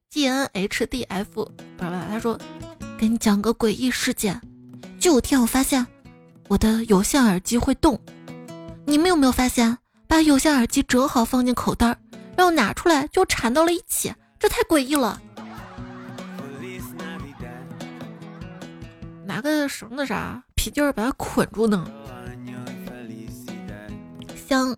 [0.08, 1.44] G N H D F，
[1.76, 2.38] 不是他说，
[2.96, 4.40] 给你讲个诡异事件，
[4.98, 5.86] 就有天我发现。
[6.50, 7.96] 我的有线耳机会动，
[8.84, 9.78] 你们有没有发现？
[10.08, 11.96] 把有线耳机折好放进口袋，
[12.36, 15.22] 然后拿出来就缠到了一起，这太诡异了。
[19.24, 21.88] 拿个绳子啥，皮筋儿把它捆住呢。
[24.34, 24.76] 香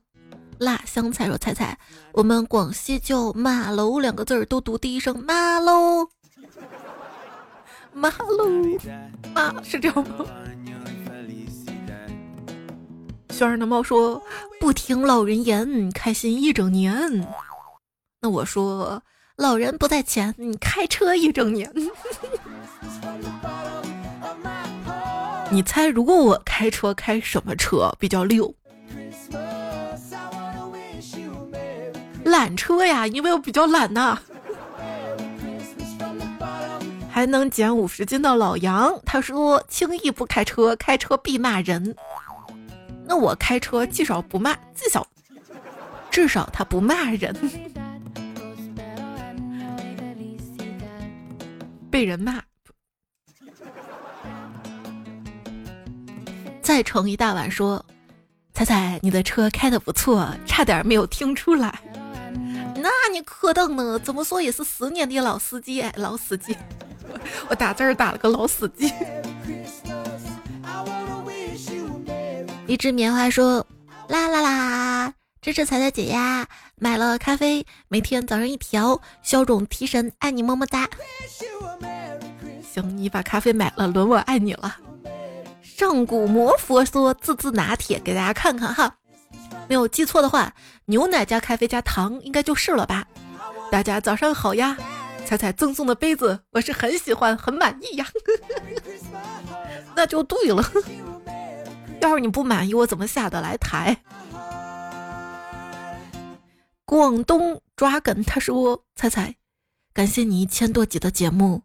[0.59, 1.79] 辣香菜说：“菜菜，
[2.13, 6.07] 我们广西叫马楼两个字儿都读第一声马楼。”
[7.95, 8.45] 妈喽，
[9.35, 10.27] 妈是这样吗？
[13.42, 14.22] 轩儿的猫说
[14.61, 17.26] 不听老人言，开心一整年。
[18.20, 19.02] 那我说
[19.35, 21.68] 老人不在前，你开车一整年。
[25.50, 28.55] 你猜如果我开车开什么车比较溜？
[32.24, 34.20] 缆车呀，因为我比较懒呐。
[37.11, 41.96] 还能减五十斤的老杨，他说轻易不开车，开车必骂人。
[43.07, 45.07] 那我开车至少不骂，至少
[46.11, 47.35] 至少他不骂人。
[51.91, 52.43] 被人骂。
[56.62, 57.85] 再盛一大碗，说
[58.55, 61.81] ：“彩彩，你的车开的不错，差点没有听出来。”
[62.77, 63.99] 那你可等呢？
[63.99, 66.57] 怎么说也是十年的老司机，老司机。
[67.49, 68.91] 我打字打了个老司机。
[72.73, 73.67] 一只棉花说
[74.09, 76.49] ：“啦啦啦，支持彩彩姐呀！
[76.77, 80.89] 买了咖啡，每天早上一条，消肿提神，爱你么么哒。”
[82.65, 84.75] 行，你把咖啡买了，轮我爱你了。
[85.63, 88.97] 上古魔佛说：“自制拿铁，给大家看看哈。”
[89.69, 90.51] 没有记错的话，
[90.87, 93.05] 牛奶加咖啡加糖，应该就是了吧？
[93.71, 94.79] 大家早上好呀！
[95.27, 98.07] 彩彩赠送的杯子，我是很喜欢，很满意呀。
[99.95, 100.65] 那就对了。
[102.03, 103.97] 要是你不满意，我怎么下得来台？
[106.85, 109.33] 广东抓梗，他说：“猜猜，
[109.95, 111.62] 感谢你一千多集的节目，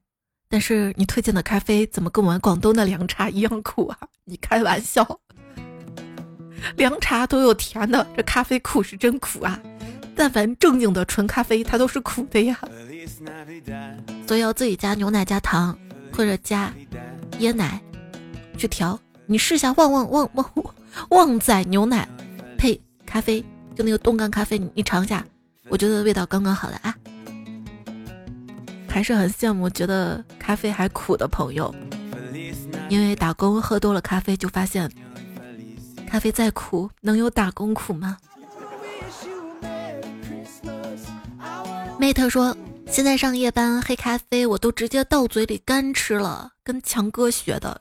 [0.47, 3.97] 但是你推荐的咖啡怎么跟我们广东的凉茶一样苦啊？
[4.25, 5.19] 你开玩笑？
[6.75, 9.59] 凉茶都有甜的，这咖啡苦是真苦啊！
[10.15, 12.59] 但凡正经的纯咖啡，它都是苦的呀。
[14.27, 15.75] 所以要自己加牛奶、加糖
[16.13, 16.71] 或者加
[17.39, 17.81] 椰奶
[18.55, 18.97] 去调。”
[19.29, 20.51] 你试下旺旺旺旺
[21.09, 22.07] 旺仔牛奶
[22.57, 23.43] 配咖啡，
[23.75, 25.23] 就那个冻干咖啡，你尝一下，
[25.67, 26.95] 我觉得味道刚刚好的啊。
[28.87, 31.75] 还是很羡慕觉得咖啡还苦的朋友，
[32.89, 34.89] 因为打工喝多了咖啡，就发现
[36.07, 38.17] 咖啡再苦，能有打工苦吗
[41.99, 42.55] ？mate 说
[42.89, 47.79] 现在上夜班，黑咖啡我都直接倒嘴里干吃了，跟强哥学的。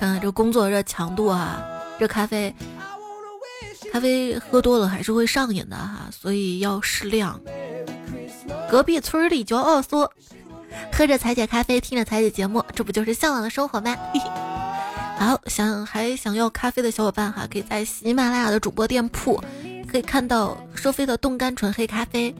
[0.00, 1.62] 看看这工作这强度啊，
[1.98, 2.54] 这咖啡，
[3.92, 7.38] 咖啡喝多了还是会上瘾的哈，所以要适量。
[8.70, 10.10] 隔壁村里骄傲说，
[10.90, 13.94] 喝着彩姐咖啡，听着彩姐节目，这不就是向往的生活吗？
[15.18, 19.38] 好，想还想要咖啡的小伙伴哈，可以在喜马拉雅的主播店铺
[19.86, 22.34] 可以看到收费的冻干纯黑咖啡，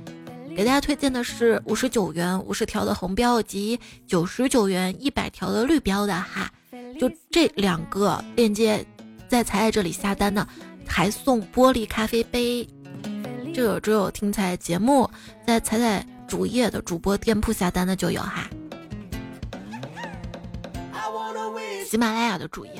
[0.60, 6.52] 给大家推荐的是五十九元五十条的红标及九十九元一百条的绿标的哈。
[7.00, 8.84] 就这两个链接，
[9.26, 10.46] 在彩彩这里下单的，
[10.86, 12.68] 还送玻璃咖啡杯。
[13.54, 15.10] 这个只有听彩节目，
[15.46, 18.46] 在彩彩主页的主播店铺下单的就有哈。
[21.88, 22.72] 喜马拉雅的主页。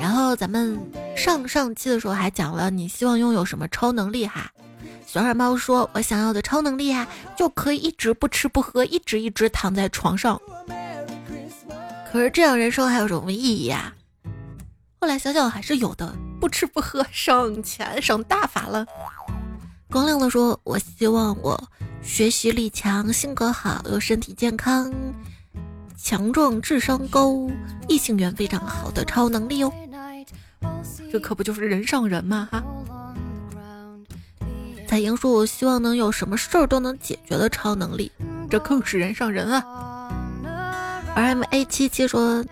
[0.00, 0.76] 然后咱们
[1.16, 4.50] 上上期的时候还讲了，你希望拥有什么超能力哈？
[5.14, 10.42] 小耳猫说，我想要的超能力啊，就可以一直不吃不喝，一直一直躺在床上。
[12.10, 13.94] 可是这样人生还有什么意义呀？
[15.00, 18.84] 后来想想还是有的，不吃不喝省钱省大发了。
[19.88, 21.62] 光亮的说：“我希望我
[22.02, 24.92] 学习力强，性格好，有身体健康、
[25.96, 27.48] 强壮、智商高、
[27.86, 29.72] 异性缘非常好的超能力哦。”
[31.12, 32.48] 这可不就是人上人吗？
[32.50, 32.64] 哈！
[34.86, 38.12] 彩英说：“我希望能有什么事儿都能解决的超能力。”
[38.48, 40.10] 这更是人上人啊
[41.14, 42.44] ！R M A 七七说：“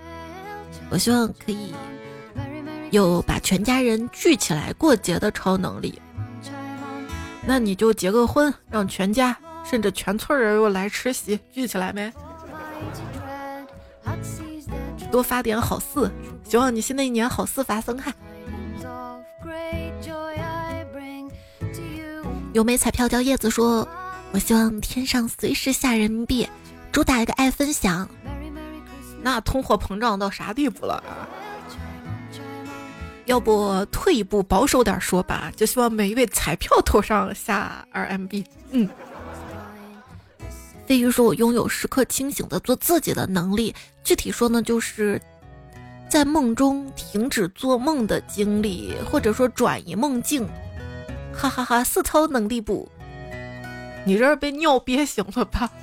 [0.91, 1.73] 我希望可以
[2.91, 6.01] 有把全家人聚起来过节的超能力。
[7.45, 12.13] 那你就结个婚，让全家甚至全村人又来吃席，聚起来没？
[15.11, 16.11] 多发点好事，
[16.45, 18.13] 希望你新的一年好事发生哈。”
[22.53, 23.89] 有没彩票叫叶子说
[24.33, 26.47] ：“我希望天上随时下人民币，
[26.93, 28.07] 主打一个爱分享。”
[29.23, 31.25] 那通货膨胀到啥地步了啊？
[33.25, 38.45] 要不退一步保守点说吧，就希望每一位彩票头上下 RMB。
[38.73, 38.89] 嗯。
[40.87, 43.75] 飞鱼说：“我拥有时刻清醒的做自己的能力，
[44.05, 45.19] 具体说呢，就是
[46.11, 50.47] 在梦中停止做梦的经历，或者说转移梦境。”
[51.35, 52.89] 哈哈哈，四超能力不？
[54.05, 55.71] 你这是被尿憋醒了吧？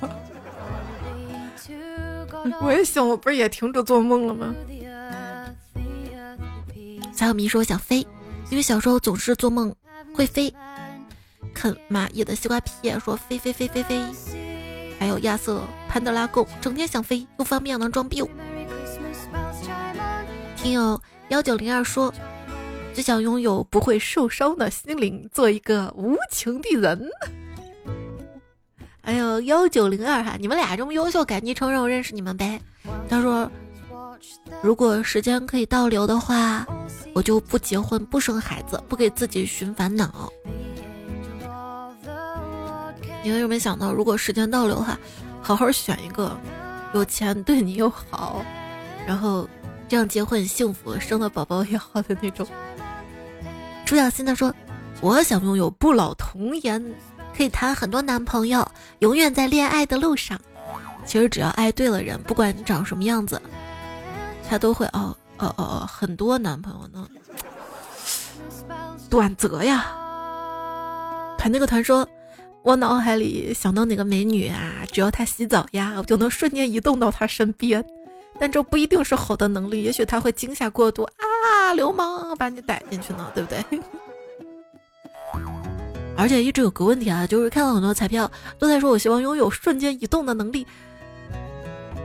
[2.62, 4.54] 我也想，我不是也停止做梦了吗？
[7.12, 8.06] 小小迷说想飞，
[8.50, 9.74] 因为小时候总是做梦
[10.14, 10.52] 会飞。
[11.52, 12.70] 啃蚂蚁的西瓜皮
[13.04, 14.00] 说飞飞飞飞飞。
[14.98, 18.22] 还有亚瑟潘德拉贡整天想飞，又方便又能装逼。
[20.56, 22.12] 听友幺九零二说，
[22.92, 27.08] 只想拥有不会受伤的心灵，做一个无情的人。
[29.02, 32.60] 还有幺九零二哈，你们俩这么优秀，改昵称让我认识你们呗。
[33.08, 33.50] 他说，
[34.62, 36.66] 如果时间可以倒流的话，
[37.14, 40.30] 我就不结婚不生孩子，不给自己寻烦恼。
[43.22, 44.98] 你为什么想到，如果时间倒流的话，
[45.40, 46.38] 好好选一个
[46.92, 48.44] 有钱、对你又好，
[49.06, 49.48] 然后
[49.88, 52.46] 这样结婚幸福，生的宝宝也好的那种？
[53.90, 54.54] 朱小新他说
[55.02, 56.80] ：“我想拥有不老童颜，
[57.36, 58.64] 可以谈很多男朋友，
[59.00, 60.40] 永远在恋爱的路上。
[61.04, 63.42] 其实只要爱对了人，不管你长什么样子，
[64.48, 67.08] 他都会哦哦哦哦，很多男朋友呢。
[69.10, 69.84] 短则呀，
[71.36, 72.08] 团那个团说。”
[72.62, 77.84] 我脑海里想到哪个美女啊，只要她洗澡呀，我就能瞬间移动到她身边。
[78.40, 83.62] 但这不一定是好的能力，也许他会惊吓过度啊，流氓把你逮进去呢，对不对？
[86.16, 90.66] 而且一直有个问题啊，就是看到很多彩票都在说，我希望拥有瞬间移动的能力。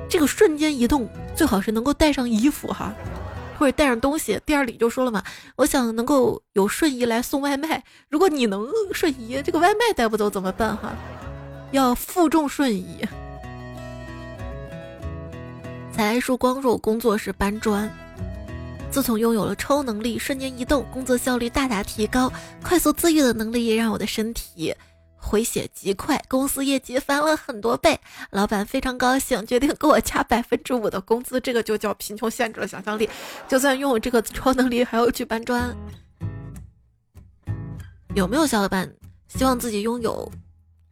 [0.09, 2.93] 这个瞬间移动最好是能够带上衣服哈。
[3.57, 5.23] 或者带上东西，第二里就说了嘛，
[5.55, 7.81] 我想能够有瞬移来送外卖。
[8.09, 10.93] 如果你能瞬移，这个外卖带不走怎么办哈？
[11.71, 13.07] 要负重瞬移。
[15.95, 17.89] 才叔光入，工作是搬砖。
[18.91, 22.29] 自从拥有了超能力，瞬间移动，工作效率大大提高，
[22.61, 24.75] 快速自愈的能力也让我的身体。
[25.15, 27.97] 回血极快，公司业绩翻了很多倍，
[28.31, 31.39] 老板非常高兴，决定给我加百分之五的工资。
[31.39, 33.09] 这个就叫贫穷限制了想象力。
[33.47, 35.73] 就算拥有这个超能力，还要去搬砖。
[38.13, 38.93] 有没有小伙伴
[39.29, 40.29] 希望自己拥有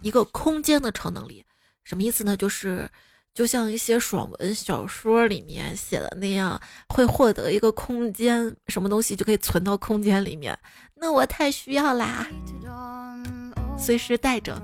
[0.02, 1.44] 一个空间的超能力？
[1.84, 2.38] 什么意思呢？
[2.38, 2.90] 就是
[3.34, 6.60] 就像一些爽文小说里面写的那样，
[6.90, 10.58] 会获得一个空间，什么东西就可以存到空间里面。
[10.96, 12.28] 那我太需要啦。
[13.78, 14.62] 随时带着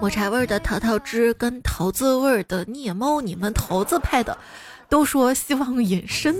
[0.00, 4.36] 抹茶味的桃桃汁跟桃子味的聂猫，你们桃子派的
[4.88, 6.36] 都说希望隐身。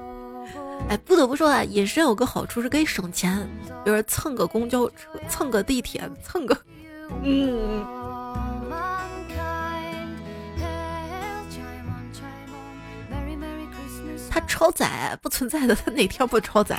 [0.88, 3.46] 哎，不得不说啊，隐身有个好处是可以省钱，
[3.84, 6.56] 比如蹭个公交车、蹭个地铁、蹭个……
[7.22, 7.84] 嗯，
[14.36, 16.78] 他超载不存在的，他哪天不超载？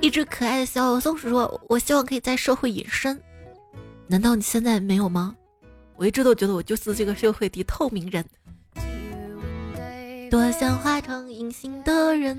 [0.00, 3.22] 一只可爱的小松鼠说：“我希望可以在社会隐身，
[4.08, 5.36] 难道你现在没有吗？
[5.94, 8.26] 我一直都觉得我就是这个社会的透明人，
[10.28, 12.36] 多想化成隐形的人。”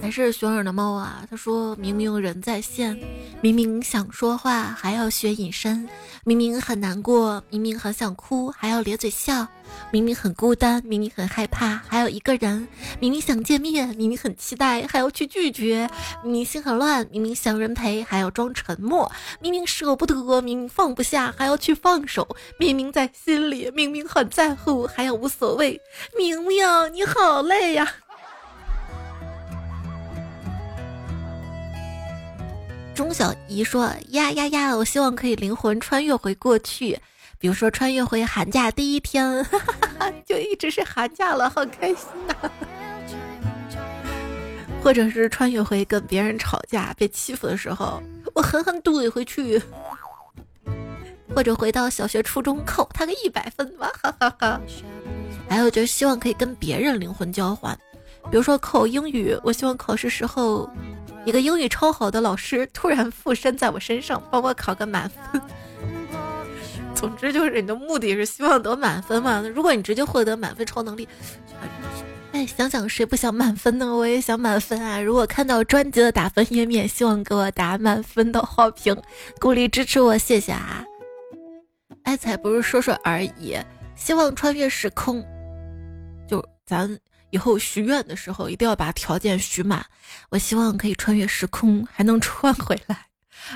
[0.00, 2.98] 还是熊耳的猫啊，他说明明人在线，
[3.42, 5.86] 明明想说话还要学隐身，
[6.24, 9.46] 明明很难过，明明很想哭还要咧嘴笑，
[9.90, 12.66] 明明很孤单，明明很害怕还有一个人，
[12.98, 15.86] 明明想见面，明明很期待还要去拒绝，
[16.22, 22.26] 明明心很乱，明明想人陪还要装沉默，明明舍不得，明明放不下还要去放手，
[22.58, 25.78] 明明在心里，明明很在乎还要无所谓，
[26.16, 27.92] 明明你好累呀。
[32.98, 34.76] 钟小姨说：“呀呀呀！
[34.76, 36.98] 我希望可以灵魂穿越回过去，
[37.38, 39.46] 比如说穿越回寒假第一天，
[40.26, 42.34] 就一直是寒假了，好开心呐！
[44.82, 48.02] 或者是穿越回跟别人吵架被欺负的时候，
[48.34, 49.62] 我狠狠怼回去；
[51.32, 54.60] 或者回到小学、初中扣他个一百分吧，哈哈哈！
[55.48, 57.78] 还有就是希望可以跟别人灵魂交换，
[58.28, 60.68] 比如说考英语，我希望考试时候。”
[61.24, 65.40] 一个英语超好的老师突然附身在我身上，帮我考个满分。
[66.94, 69.40] 总之就是你的目的是希望得满分嘛？
[69.54, 71.06] 如果你直接获得满分超能力，
[72.32, 73.94] 哎，想想谁不想满分呢？
[73.94, 75.00] 我也想满分啊！
[75.00, 78.96] 如果看到专辑的打分页面，希望给我打满分的好评，
[79.38, 80.84] 鼓励支持我，谢谢啊！
[82.02, 83.56] 爱才不是说说而已，
[83.94, 85.24] 希望穿越时空，
[86.28, 86.98] 就咱。
[87.30, 89.84] 以后许愿的时候一定要把条件许满。
[90.30, 93.06] 我希望可以穿越时空，还能穿回来，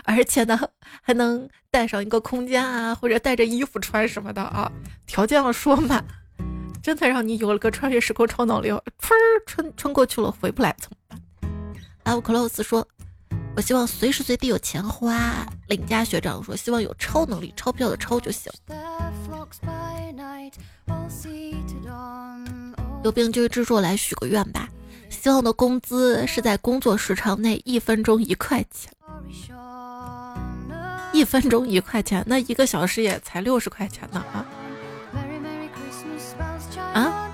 [0.04, 0.58] 而且呢
[1.02, 4.70] 还能带上一个空间啊，或者带着衣服穿什么的啊。
[5.06, 6.04] 条件要说满，
[6.82, 8.68] 真的让你有了个穿越时空超能力，
[8.98, 11.20] 春穿穿过去了回不来怎么办
[12.04, 12.86] ？Love Close 说，
[13.56, 15.46] 我希望随时随地有钱花。
[15.68, 18.52] 领家学长说希望有超能力，钞票的钞就行。
[23.02, 24.68] 有病就制作来许个愿吧，
[25.10, 28.92] 希望的工资是在工作时长内一分钟一块钱。
[31.12, 34.46] 一分钟一块钱，那一个小时也才六十块钱呢啊！
[36.94, 37.30] 啊，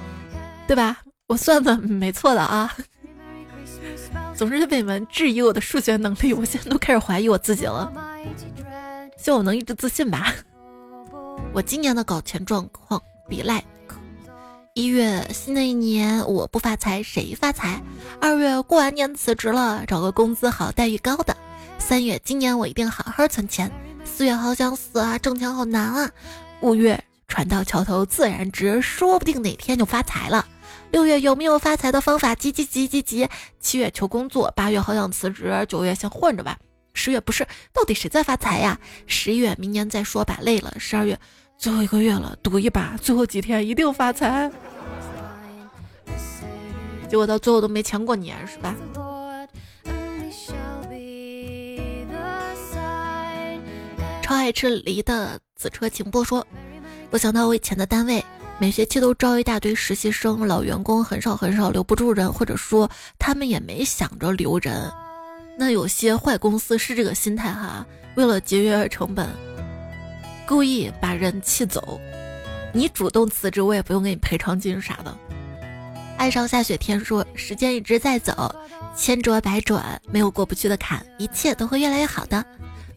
[0.66, 0.98] 对吧？
[1.28, 2.74] 我算的没错的啊。
[4.34, 7.92] 总是被你们质疑我的数学能力，我现在都开始怀疑我自己了。
[9.16, 10.34] 希望我能一直自信吧。
[11.52, 13.62] 我今年的搞钱状况比赖。
[14.78, 17.82] 一月，新的一年我不发财谁发财？
[18.20, 21.36] 二月过完年辞职了，找个工资好、待遇高的。
[21.80, 23.72] 三月，今年我一定好好存钱。
[24.04, 26.08] 四月，好想死啊，挣钱好难啊。
[26.60, 30.46] 五月，船到桥头自然直，说不定哪天就发财了。
[30.92, 32.36] 六月，有没有发财的方法？
[32.36, 33.28] 急急急急急！
[33.58, 36.56] 七月求工作，八月好想辞职，九月先混着吧。
[36.94, 38.78] 十月不是，到底谁在发财呀？
[39.08, 40.72] 十一月，明年再说吧，累了。
[40.78, 41.18] 十二月。
[41.58, 44.48] 最后一个月了，赌一把，最后几天一定发财。
[47.08, 48.76] 结果到最后都没钱过年，是吧？
[54.22, 56.46] 超爱吃梨的紫车情波说
[57.10, 58.24] ：“我想到我以前的单位，
[58.60, 62.88] 每学期都招一大堆实习生，老员工很少很少，留不住人，或者说
[63.18, 64.88] 他们也没想着留人。
[65.58, 67.84] 那有些坏公司是这个心态哈，
[68.14, 69.28] 为了节约成本。”
[70.48, 72.00] 故意把人气走，
[72.72, 75.14] 你主动辞职，我也不用给你赔偿金啥的。
[76.16, 78.50] 爱上下雪天说，时间一直在走，
[78.96, 82.42] 千折百转，没有过不去的坎，一切都会越来越好的。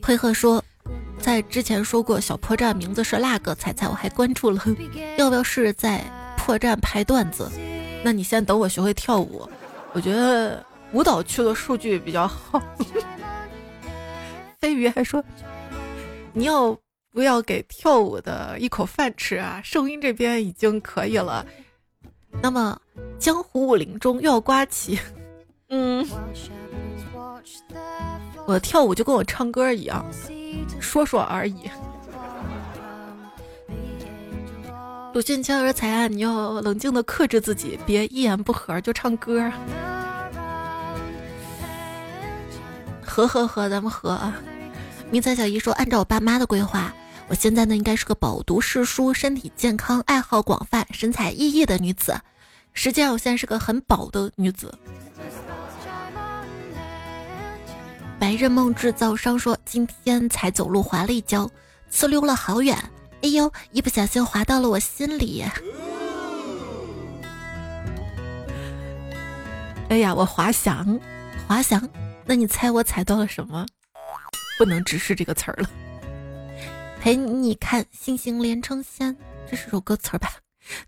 [0.01, 0.63] 灰鹤说，
[1.19, 4.63] 在之前说过小破站名字是那个彩彩，我还关注了，
[5.19, 6.01] 要不要试着在
[6.37, 7.51] 破站拍段子？
[8.01, 9.45] 那你先等我学会跳舞，
[9.91, 12.63] 我觉得舞蹈区的数据比较好。
[14.57, 15.21] 飞鱼还说，
[16.31, 16.73] 你要。
[17.13, 19.61] 不要给跳舞的一口饭吃啊！
[19.63, 21.45] 声音这边已经可以了。
[22.41, 22.79] 那么
[23.19, 24.97] 江湖武林中又要刮起，
[25.69, 26.07] 嗯，
[28.47, 30.05] 我跳舞就跟我唱歌一样，
[30.79, 31.69] 说说而已。
[35.13, 39.51] 鲁迅敲儿才啊，你要冷静的克制自己，别一言不合就唱歌。
[43.01, 44.33] 和和和，咱们和啊！
[45.09, 46.93] 迷彩小姨说，按照我爸妈的规划。
[47.31, 52.19] 我现在呢，应该是个饱读诗书、身体健康、爱好广泛、神采奕奕的女子。
[52.73, 54.77] 实际上，我现在是个很饱的女子。
[58.19, 61.49] 白日梦制造商说，今天才走路滑了一跤，
[61.89, 62.77] 呲溜了好远。
[63.21, 65.45] 哎呦，一不小心滑到了我心里。
[69.87, 70.99] 哎呀，我滑翔，
[71.47, 71.89] 滑翔。
[72.25, 73.65] 那你猜我踩到了什么？
[74.57, 75.69] 不能直视这个词儿了。
[77.01, 79.17] 陪你看星星连成线，
[79.49, 80.31] 这是首歌词吧？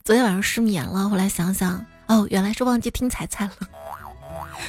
[0.03, 3.53] 昨天晚上失眠了，后来想想，哦，原来是忘记听彩彩了。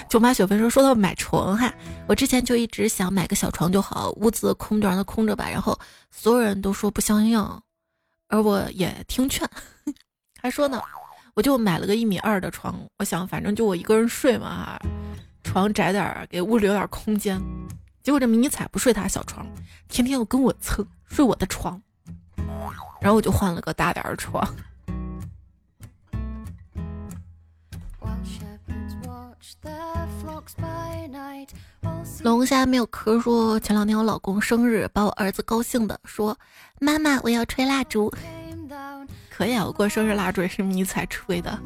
[0.09, 1.71] 舅妈雪飞说：“说到买床哈，
[2.09, 5.47] 我之前就一直想买个小床就好，屋子空就让它空着吧。
[5.51, 5.79] 然后
[6.11, 7.39] 所有人都说不相应，
[8.29, 9.47] 而我也听劝，
[10.41, 10.81] 还说呢，
[11.35, 12.75] 我就买了个一米二的床。
[12.97, 14.79] 我想反正就我一个人睡嘛，
[15.43, 17.39] 床窄点儿，给屋里有点空间。
[18.05, 19.45] 结果这迷彩不睡他小床，
[19.89, 21.81] 天天要跟我蹭。”睡我的床，
[23.01, 24.45] 然后我就换了个大点儿的床。
[32.25, 36.37] 龙虾没有壳说，前两天我老公生日，把我儿子高兴的说
[36.81, 38.13] ：“妈妈，我要吹蜡烛。”
[39.31, 41.57] 可以啊，我过生日蜡烛也是迷彩吹的。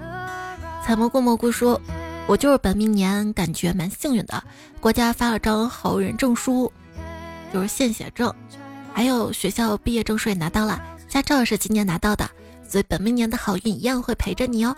[0.85, 1.81] 采蘑菇蘑菇说
[2.29, 4.45] ：“我就是本命年，感觉蛮幸运的，
[4.81, 6.71] 国家发了张好人证书，
[7.51, 8.33] 就是献血证。”
[8.93, 12.29] 还有学校毕业证书也拿到了，驾照是今年拿到的，
[12.69, 14.77] 所以本命年的好运一样会陪着你哦。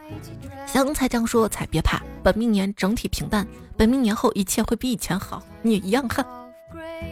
[0.65, 3.45] 香菜酱说：“才别怕，本命年整体平淡，
[3.77, 6.25] 本命年后一切会比以前好，你也一样哈。”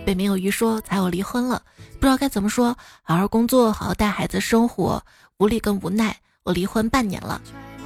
[0.07, 1.61] 北冥有鱼说：“才我离婚了，
[1.95, 5.03] 不知道该怎么说，好好工作，好好带孩子生活，
[5.39, 6.17] 无力跟无奈。
[6.45, 7.41] 我离婚半年了，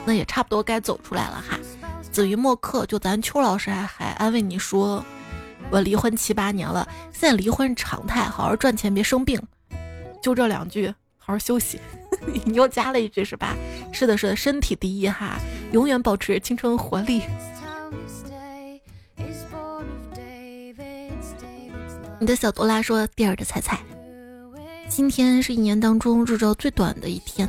[0.05, 1.59] 那也差不多该走出来了哈。”
[2.13, 5.05] 子鱼墨客就咱邱老师还还安慰你说。
[5.71, 9.41] 我离婚七八年了，现在离婚常态，好好赚钱，别生病。
[10.21, 11.81] 就这两句，好好休息。
[12.45, 13.57] 你又加了一句是吧？
[13.91, 15.39] 是的，是的，身体第一哈，
[15.73, 17.23] 永远保持青春活力。
[22.21, 23.81] 你的小多拉说：“第二个彩彩，
[24.89, 27.49] 今天是一年当中日照最短的一天。”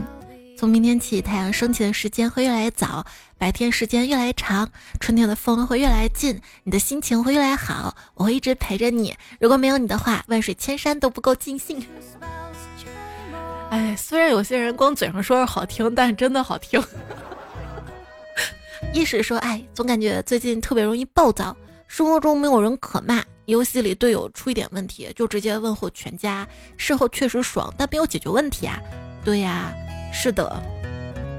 [0.63, 3.05] 从明天起，太阳升起的时间会越来越早，
[3.37, 7.93] 白天时间越来越长，春天的风会越来越近，你的心情会越来越好。
[8.13, 9.13] 我会一直陪着你。
[9.41, 11.85] 如果没有你的话，万水千山都不够尽兴。
[13.71, 16.81] 哎，虽然有些人光嘴上说是好听，但真的好听。
[18.93, 21.53] 一是说，哎，总感觉最近特别容易暴躁，
[21.89, 26.47] 生活中没有人可骂，游戏里队友出一点问题就直接问候全家，
[26.77, 28.79] 事后确实爽，但没有解决问题啊。
[29.25, 29.73] 对呀，
[30.13, 30.63] 是的，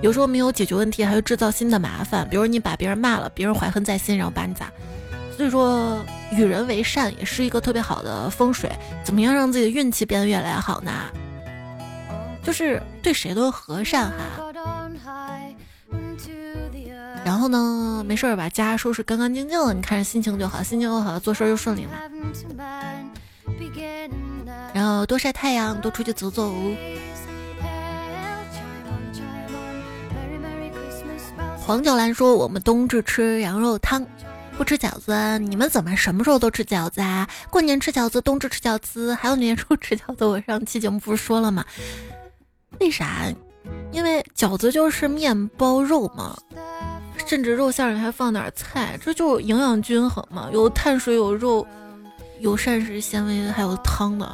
[0.02, 2.28] 有时候没有解决问题，还会制造新的麻烦。
[2.28, 4.70] 比如你把别人骂了，别人怀恨在心，然后把你咋？
[5.36, 8.70] 所以说，与人为善也是一个特别好的风水。
[9.02, 10.90] 怎么样让自己的运气变得越来越好呢？
[12.42, 14.14] 就是对谁都和善哈。
[17.24, 21.90] 然后呢，没事儿把家收拾干干净净了，你看着心情就好，心情又好，做事又顺利了。
[24.74, 26.52] 然后多晒太阳，多出去走走。
[31.66, 34.06] 黄角兰说：“我们冬至吃羊肉汤，
[34.58, 35.38] 不吃饺子。
[35.38, 37.26] 你们怎么什么时候都吃饺子啊？
[37.48, 40.26] 过年吃饺子，冬至吃饺子，还有年初吃饺子。
[40.26, 41.64] 我上期节目不是说了吗？
[42.80, 43.32] 为啥？
[43.92, 46.36] 因为饺子就是面包肉嘛，
[47.26, 51.66] 甚至肉馅里还放点菜，这就营养均衡嘛，有碳水，有肉，
[52.40, 54.30] 有膳食纤维，还有汤的。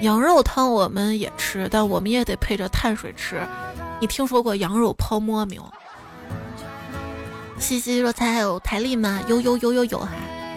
[0.00, 3.40] 羊肉汤我们也吃，但我们也得配着碳水吃。
[4.00, 5.62] 你听说过羊肉泡馍没有？”
[7.58, 9.20] 西西若猜还有台历吗？
[9.26, 10.10] 有有有有有哈，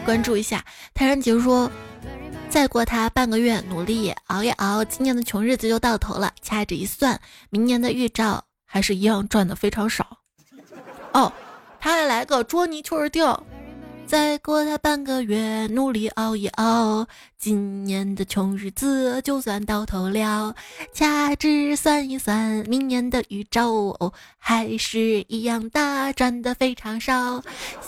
[0.05, 0.63] 关注一下。
[0.93, 1.69] 泰山姐说，
[2.49, 6.31] 再过他半个月，努力熬一熬，今年的穷日子就到头了。
[6.41, 7.19] 掐指一算，
[7.49, 10.05] 明年的预兆还是一样赚的非常少。
[11.13, 11.31] 哦，
[11.79, 13.41] 他还来个捉泥鳅儿钓。
[14.09, 17.05] 再过他半个月，努力熬一熬，
[17.37, 20.55] 今年的穷日子就算到头了。
[20.91, 23.95] 掐指算一算，明年的预兆
[24.39, 27.43] 还是一样大，赚的非常少。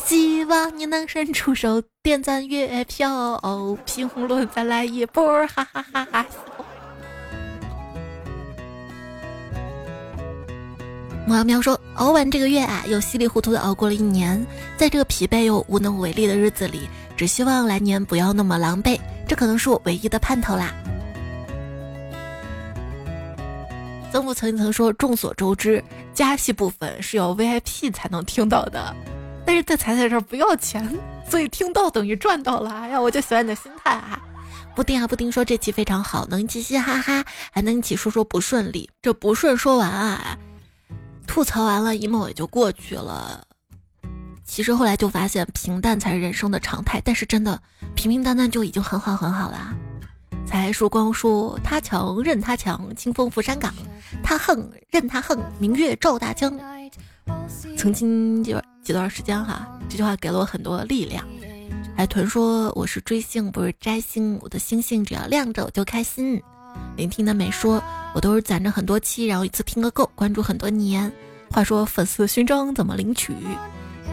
[0.05, 3.11] 希望你能伸出手，点赞月票，
[3.41, 6.27] 哦评论再来一波，哈哈哈哈！
[11.27, 14.45] 喵喵说：“熬完这个月啊，又稀里糊涂的熬过了一年，
[14.75, 20.73] 在这个疲惫又无能为力的日子里，只希望来年不要那么狼狈，这可能是我唯一的盼头啦。”
[24.11, 25.81] 曾父曾曾说：“众所周知，
[26.13, 28.93] 加戏部分是要 VIP 才能听到的，
[29.45, 30.99] 但是在彩彩这儿不要钱，
[31.29, 32.71] 所以听到等于赚到了。
[32.71, 34.19] 哎呀，我就喜欢你的心态啊！”
[34.75, 38.89] 布丁啊，布丁说这期非常好，能嘻嘻哈哈，还能一起说说不顺利。
[39.01, 40.37] 这不顺说完啊。
[41.33, 43.41] 吐槽完了，emo 也就过去了。
[44.43, 47.01] 其实后来就发现，平淡才是人生的常态。
[47.05, 47.57] 但是真的，
[47.95, 49.73] 平平淡淡就已经很好很好了。
[50.45, 53.71] 才曙光说：“他强任他强，清风拂山岗；
[54.21, 56.53] 他横任他横，明月照大江。”
[57.77, 58.53] 曾经几
[58.83, 61.25] 几段时间哈，这句话给了我很多力量。
[61.95, 64.37] 海豚说：“我是追星，不是摘星。
[64.41, 66.43] 我的星星只要亮着，我就开心。”
[66.95, 67.81] 聆听的美说
[68.13, 71.11] ：“我都是攒着很多期，然后一次听个够，关注很多年。
[71.49, 73.33] 话说粉丝勋章怎么领取？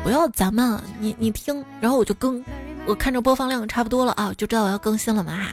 [0.03, 2.43] 不要咱们，你你听，然后我就更。
[2.87, 5.53] 我看着播放量差不多了啊，就知道我要更新了嘛哈。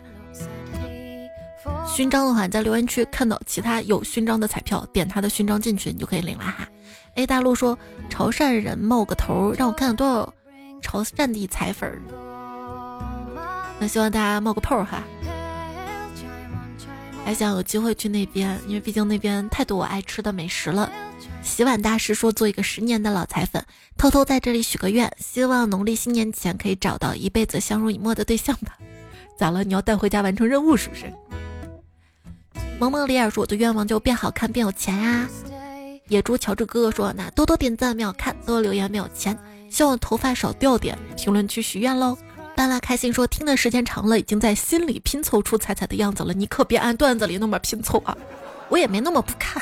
[1.85, 6.67] 勋章的话，在留言区看到其他有勋章的彩票，点他的勋章进去，你就可以领了哈。
[7.15, 7.77] A 大陆说
[8.09, 10.33] 潮汕人冒个头，让我看看多少
[10.81, 12.01] 潮汕地彩粉儿。
[13.79, 15.03] 那希望大家冒个泡哈。”
[17.25, 20.91] 还想有机会去那边，因为毕竟那边太多我爱吃的美食了。
[21.41, 23.65] 洗碗大师说做一个十年的老彩粉，
[23.97, 28.77] 偷偷在这里许个愿，希望农历新年前可以找到一辈子相濡以沫的对象吧。
[29.35, 29.63] 咋了？
[29.63, 31.11] 你要带回家完成任务是不是？
[32.79, 35.27] 萌萌里尔说我的愿望就变好看变有钱呀。
[36.07, 39.35] 野猪乔治哥哥说那多多点赞没有看，多多留言没有钱，
[39.71, 40.95] 希望头发少掉点。
[41.17, 42.15] 评论区许愿喽。
[42.55, 46.33] 半拉开心说：“听的时间长了，已经在心里拼凑出彩彩的样子了。
[46.33, 48.17] 你可别按段子里那么拼凑啊，
[48.69, 49.61] 我也没那么不堪。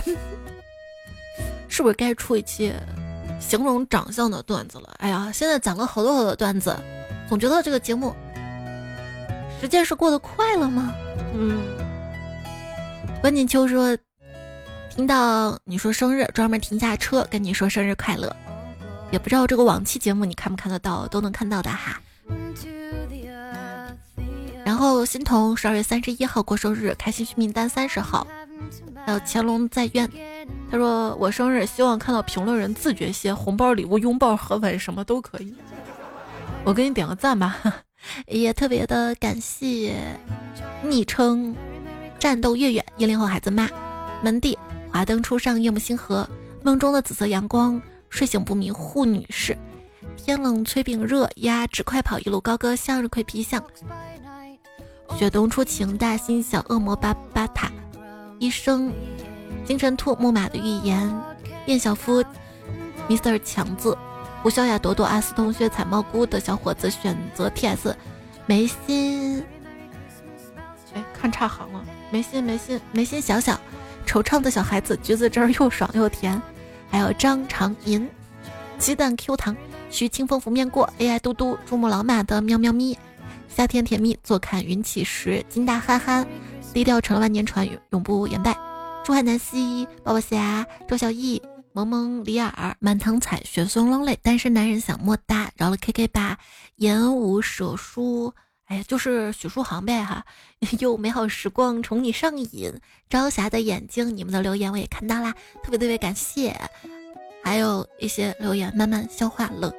[1.67, 2.71] 是不是该出一期
[3.39, 4.93] 形容长相的段子了？
[4.99, 6.77] 哎呀，现在攒了好多好多段子，
[7.27, 8.15] 总觉得这个节目
[9.59, 10.93] 时间是过得快了吗？
[11.33, 11.63] 嗯。
[13.21, 13.97] 关锦秋说：
[14.95, 18.33] 听到你说生日，专门停下车跟你说生日快乐。
[19.09, 21.99] 也不知道这个往期节目你看不看得到，都能看到的哈。”
[24.65, 28.25] 然后欣桐十二月三十一号过生日，开心续名单三十号，
[29.05, 30.09] 还有乾隆在院，
[30.71, 35.53] 他说我生日希望看到评论人自觉些，红包、礼物、拥抱、合吻什么都可以，
[36.63, 37.57] 我给你点个赞吧，
[38.27, 39.95] 也特别的感谢
[40.81, 41.53] 昵称
[42.17, 43.69] 战斗月月一零后孩子妈
[44.21, 44.57] 门弟
[44.89, 46.27] 华灯初上，夜幕星河，
[46.63, 49.57] 梦中的紫色阳光，睡醒不迷糊女士，
[50.15, 53.61] 天冷催饼热呀，只快跑一路高歌，向日葵皮相，
[55.17, 57.71] 雪冬初晴，大心小恶魔巴巴塔，
[58.39, 58.91] 医生，
[59.63, 61.21] 金神兔木马的预言，
[61.67, 62.23] 燕小夫
[63.07, 63.95] ，Mr 强子，
[64.41, 67.95] 胡小雅朵朵阿斯同学采蘑菇的小伙子选择 T.S，
[68.47, 69.43] 眉心，
[70.93, 73.57] 哎，看差行了，眉心眉心眉心小小。
[74.05, 76.39] 惆怅的小孩子，橘子汁儿又爽又甜，
[76.89, 78.07] 还有张长银，
[78.77, 79.55] 鸡蛋 Q 糖，
[79.89, 82.97] 徐清风拂面过，AI 嘟嘟，珠穆朗玛的喵喵咪，
[83.55, 86.27] 夏天甜蜜，坐看云起时，金大憨憨，
[86.73, 88.57] 低调成了万年船，永不言败，
[89.05, 91.39] 珠海南溪，宝宝侠，周小艺，
[91.71, 96.39] 萌萌李尔，满堂彩，雪松龙泪，单身男人想莫大，饶了 KK 吧，
[96.77, 98.33] 言无舍书。
[98.65, 100.25] 哎呀，就是许书航呗哈，
[100.79, 102.73] 又美好时光宠你上瘾，
[103.07, 105.31] 朝霞的眼睛，你们的留言我也看到啦，
[105.61, 106.59] 特别特别感谢，
[107.43, 109.71] 还有一些留言慢慢消化了。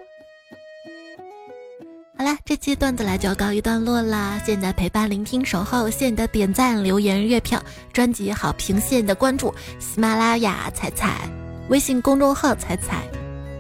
[2.17, 7.61] 好啦，这期段子来就要告一段落啦，谢谢你的陪伴、聆听、守候，谢谢你的点赞、留言、月票、
[7.93, 11.29] 专辑好评，谢谢你的关注，喜马拉雅彩彩，
[11.69, 13.03] 微信公众号彩彩。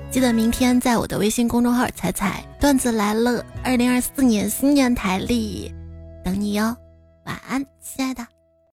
[0.09, 5.75] 记得明天在我的微信公众号“彩彩段子来了”，二零二四年新年台历
[6.23, 6.77] 等你哟，
[7.25, 8.34] 晚安，亲爱的。